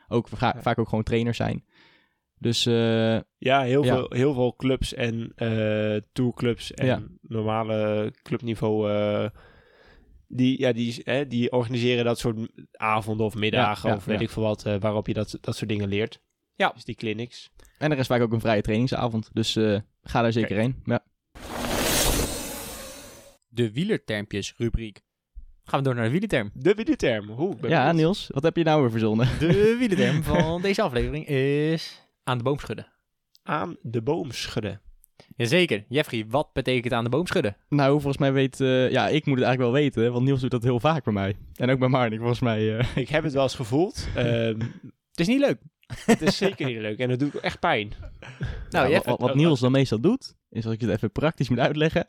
[0.07, 1.65] ook va- vaak ook gewoon trainers zijn.
[2.37, 3.95] Dus Ja, heel, Ja.
[3.95, 5.33] Veel, heel veel clubs en
[6.13, 7.01] tourclubs en Ja.
[7.21, 8.89] normale clubniveau,
[10.27, 12.37] die, ja, die, eh, die organiseren dat soort
[12.71, 14.23] avonden of middagen Ja, ja, of weet ja.
[14.23, 16.21] ik veel wat, waarop je dat, dat soort dingen leert.
[16.55, 16.71] Ja.
[16.75, 17.49] Dus die clinics.
[17.77, 19.29] en er is vaak ook een vrije trainingsavond.
[19.33, 20.75] Dus eh, ga daar zeker heen.
[20.85, 21.03] Ja.
[23.47, 24.99] De wielertermpjes rubriek.
[25.63, 26.51] gaan we door naar de wielenterm.
[26.53, 27.29] De wielerterm.
[27.29, 27.55] Hoe?
[27.61, 27.93] Ja, benieuwd.
[27.93, 29.27] Niels, wat heb je nou weer verzonnen?
[29.39, 32.87] De wielenterm van deze aflevering is aan de boom schudden.
[33.43, 34.81] Aan de boom schudden.
[35.35, 35.85] Jazeker.
[35.89, 37.57] Jeffrey, wat betekent aan de boom schudden?
[37.69, 38.61] Nou, volgens mij weet...
[38.61, 41.13] eh, ja, ik moet het eigenlijk wel weten, want Niels doet dat heel vaak bij
[41.13, 41.35] mij.
[41.55, 42.77] En ook bij Marnik, volgens mij.
[42.77, 42.95] eh.
[42.95, 44.07] Ik heb het wel eens gevoeld.
[44.15, 44.59] Ehm,
[45.11, 45.57] Het is niet leuk.
[46.05, 47.93] Het is zeker niet leuk en het doet ook echt pijn.
[48.69, 51.59] Nou, Ja, wat, wat Niels dan meestal doet, is als ik het even praktisch moet
[51.59, 52.07] uitleggen,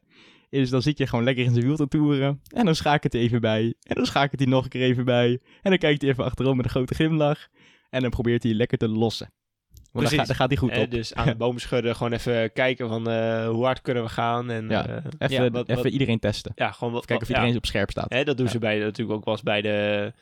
[0.49, 2.41] is dan zit je gewoon lekker in zijn wiel te toeren.
[2.49, 3.75] En dan schakelt hij even bij.
[3.83, 5.31] En dan schakelt hij nog een keer even bij.
[5.63, 7.49] En dan kijkt hij even achterom met een grote glimlach.
[7.91, 9.33] En dan probeert hij lekker te lossen.
[9.73, 10.19] Want dan, Precies.
[10.19, 10.91] gaat- dan gaat hij goed Eh, op.
[10.91, 14.51] dus aan de boom schudden, gewoon even kijken van eh, hoe hard kunnen we gaan.
[14.51, 14.87] En, Ja.
[14.87, 16.53] eh, Even, ja, wat- even wat- iedereen testen.
[16.55, 17.39] ja, gewoon wat, Kijken of ja.
[17.39, 18.13] iedereen op scherp staat.
[18.13, 18.53] Hè, dat doen Ja.
[18.53, 20.13] ze bij, natuurlijk ook wel eens bij de...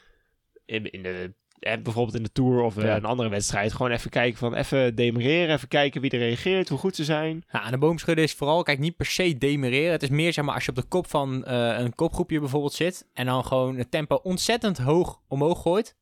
[0.64, 2.96] In, in de bijvoorbeeld in de Tour of eh, Ja.
[2.96, 3.72] een andere wedstrijd.
[3.72, 7.44] Gewoon even kijken van, even demereren, even kijken wie er reageert, hoe goed ze zijn.
[7.52, 9.92] Nou, aan de boom schudden is vooral, kijk, niet per se demereren.
[9.92, 12.72] Het is meer, zeg maar, als je op de kop van eh, een kopgroepje bijvoorbeeld
[12.72, 13.08] zit.
[13.12, 15.96] En dan gewoon het tempo ontzettend hoog omhoog gooit.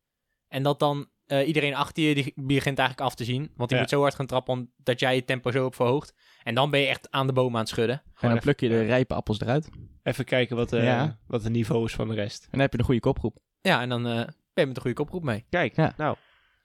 [0.47, 3.51] En dat dan eh, iedereen achter je, die begint eigenlijk af te zien.
[3.55, 3.83] Want die Ja.
[3.83, 6.13] moet zo hard gaan trappen dat jij je tempo zo op verhoogt.
[6.43, 7.95] En dan ben je echt aan de boom aan het schudden.
[7.95, 9.69] En dan even- pluk je de rijpe appels eruit.
[9.73, 11.19] En Even kijken wat, eh Ja.
[11.27, 12.47] wat het niveau is van de rest.
[12.51, 13.37] dan heb je een goede kopgroep.
[13.61, 15.45] Ja, en dan eh, ben je met een goede kopgroep mee.
[15.49, 15.93] Kijk, Ja.
[15.97, 16.15] nou.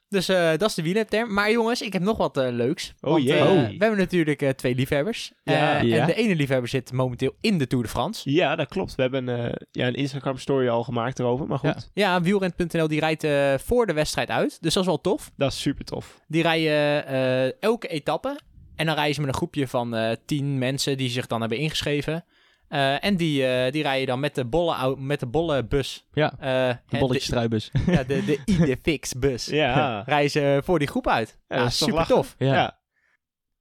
[0.09, 1.33] Dus eh, dat is de wielerterm.
[1.35, 2.95] Maar jongens, ik heb nog wat eh, leuks.
[3.01, 3.39] Oh Want, jee.
[3.39, 3.51] eh, Oh.
[3.69, 5.33] We hebben natuurlijk eh, twee liefhebbers.
[5.45, 5.81] Ja.
[5.81, 5.99] Ja.
[6.01, 8.31] En de ene liefhebber zit momenteel in de Tour de France.
[8.31, 8.95] Ja, dat klopt.
[8.95, 11.91] We hebben eh, ja, een Instagram story al gemaakt erover, maar goed.
[11.95, 12.13] Ja.
[12.15, 14.59] Ja, wielrent.nl die rijdt eh, voor de wedstrijd uit.
[14.63, 15.31] Dus dat is wel tof.
[15.37, 16.21] Dat is super tof.
[16.29, 18.39] Die rijden eh, elke etappe.
[18.77, 21.59] En dan rijden ze met een groepje van eh tien mensen die zich dan hebben
[21.59, 22.25] ingeschreven.
[22.69, 26.07] Eh, en die, eh, die rijden dan met de bolle, met de bolle bus.
[26.13, 27.71] Ja, Eh, de hè, bolletjes struibus.
[27.71, 29.47] de, ja, de, de Idefix bus.
[29.47, 30.01] Ja.
[30.07, 31.39] Rijden ze voor die groep uit.
[31.49, 32.15] Ja, super lachen?
[32.15, 32.35] tof.
[32.39, 32.55] Ja.
[32.55, 32.81] Ja.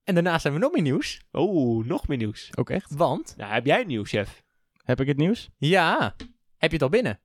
[0.03, 1.21] En daarnaast hebben we nog meer nieuws.
[1.31, 2.49] Oh, nog meer nieuws.
[2.55, 2.95] Ook echt.
[2.95, 4.43] Want, Nou, heb jij nieuws, chef?
[4.83, 5.49] Heb ik het nieuws?
[5.57, 6.15] ja,
[6.57, 7.19] heb je het al binnen?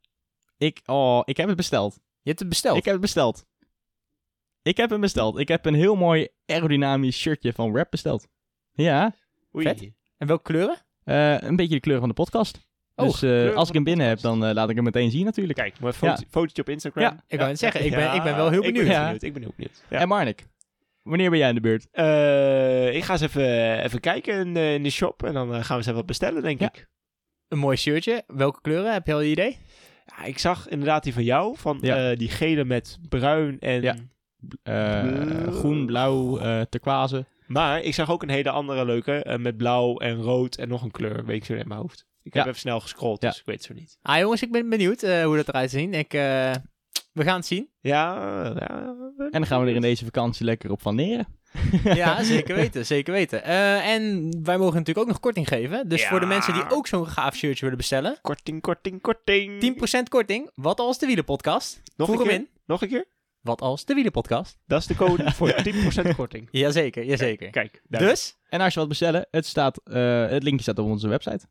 [0.56, 1.94] Ik, oh, ik heb het besteld.
[1.94, 2.76] Je hebt het besteld.
[2.76, 3.46] Ik heb het besteld.
[4.62, 5.38] Ik heb hem besteld.
[5.38, 8.28] Ik heb een heel mooi aerodynamisch shirtje van Rap besteld.
[8.72, 9.14] Ja,
[9.56, 9.64] Oei.
[9.66, 9.90] Vet.
[10.16, 10.76] En welke kleuren?
[11.08, 12.66] Eh, een beetje de kleur van de podcast.
[12.94, 15.24] Oh, dus eh, als ik hem binnen heb, dan eh, laat ik hem meteen zien
[15.24, 15.58] natuurlijk.
[15.58, 17.02] Kijk, foto, fotootje op Instagram.
[17.02, 18.86] Ja, ik wou net zeggen, ik ben- ik ben wel heel Ik ben benieuwd.
[18.86, 19.02] heel Ja.
[19.04, 19.22] benieuwd.
[19.22, 19.82] Ik ben heel benieuwd.
[19.90, 19.98] Ja.
[19.98, 20.46] En Marnik,
[21.02, 21.86] wanneer ben jij in de beurt?
[21.90, 25.60] Eh, ik ga eens even, even kijken in de, in de shop en dan gaan
[25.68, 26.66] we eens even wat bestellen, denk Ja.
[26.66, 26.88] ik.
[27.48, 28.22] Een mooi shirtje.
[28.26, 28.92] Welke kleuren?
[28.92, 29.58] Heb je al een idee?
[30.06, 32.10] Ja, ik zag inderdaad die van jou, van Ja.
[32.10, 34.10] eh, die gele met bruin en...
[34.62, 37.24] Eh, groen, blauw, eh turquoise.
[37.48, 40.82] Maar ik zag ook een hele andere leuke, eh, met blauw en rood en nog
[40.82, 42.06] een kleur, weet ik zo in mijn hoofd.
[42.22, 42.48] Ik heb Ja.
[42.48, 43.28] even snel gescrolld, Ja.
[43.28, 43.98] dus ik weet het zo niet.
[44.02, 45.94] Ah jongens, ik ben benieuwd eh, hoe dat eruit ziet.
[45.94, 46.52] Ik, eh,
[47.12, 47.68] we gaan het zien.
[47.80, 48.14] Ja,
[48.58, 48.94] ja.
[49.16, 51.26] En dan gaan we er in deze vakantie lekker op van neren.
[51.84, 53.42] Ja, zeker weten, zeker weten.
[53.44, 55.88] Eh, en wij mogen natuurlijk ook nog korting geven.
[55.88, 56.08] Dus Ja.
[56.08, 59.60] voor de mensen die ook zo'n gaaf shirtje willen bestellen, Korting, korting, korting.
[59.60, 60.50] 10% korting.
[60.54, 61.80] Wat als de wielenpodcast?
[61.96, 62.46] Nog Voeg een hem keer?
[62.46, 62.60] in.
[62.66, 63.04] Nog een keer?
[63.40, 64.58] Wat als de wielenpodcast?
[64.66, 65.54] Dat is de code voor
[66.10, 66.48] 10% korting.
[66.50, 67.50] Jazeker, jazeker.
[67.50, 68.00] Kijk, daar.
[68.00, 71.46] Dus, En als je wat bestellen, het, staat, eh, het linkje staat op onze website.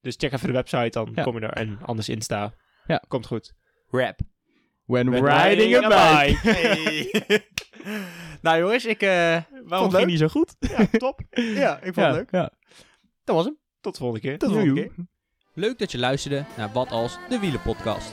[0.00, 1.22] Dus check even de website, dan Ja.
[1.22, 1.52] kom je er.
[1.52, 2.54] En anders Insta.
[2.86, 3.02] Ja.
[3.08, 3.54] Komt goed.
[3.90, 4.18] rap.
[4.84, 6.38] When, When riding a bike.
[6.52, 7.10] Hey.
[8.42, 9.02] nou jongens, ik...
[9.02, 10.06] eh, Waarom Vond leuk?
[10.06, 10.56] die zo goed?
[10.58, 11.20] Ja, top.
[11.30, 12.30] ja, ik vond Ja, het leuk.
[12.30, 12.50] ja.
[13.24, 13.58] Dat was hem.
[13.80, 14.38] Tot de volgende keer.
[14.38, 14.92] Tot de volgende keer.
[15.54, 18.12] Leuk dat je luisterde naar Wat Als, de Wielenpodcast.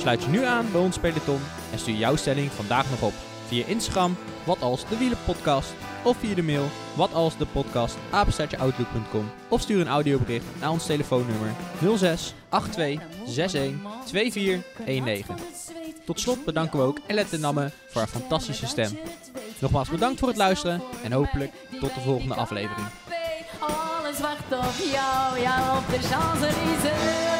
[0.00, 1.40] Sluit je nu aan bij ons peloton
[1.72, 3.12] en stuur jouw stelling vandaag nog op.
[3.46, 5.74] Via Instagram, wat als de wielenpodcast.
[6.04, 7.96] Of via de mail, wat als de podcast.
[9.48, 11.50] Of stuur een audiobericht naar ons telefoonnummer
[11.96, 13.72] 06 82 61
[14.04, 15.34] 2419.
[16.04, 18.98] Tot slot bedanken we ook Elette Namme voor haar fantastische stem.
[19.58, 22.86] Nogmaals bedankt voor het luisteren en hopelijk tot de volgende aflevering.
[23.58, 24.18] Alles
[25.40, 27.39] jou, op de.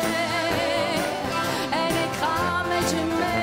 [2.21, 3.40] En ik ga met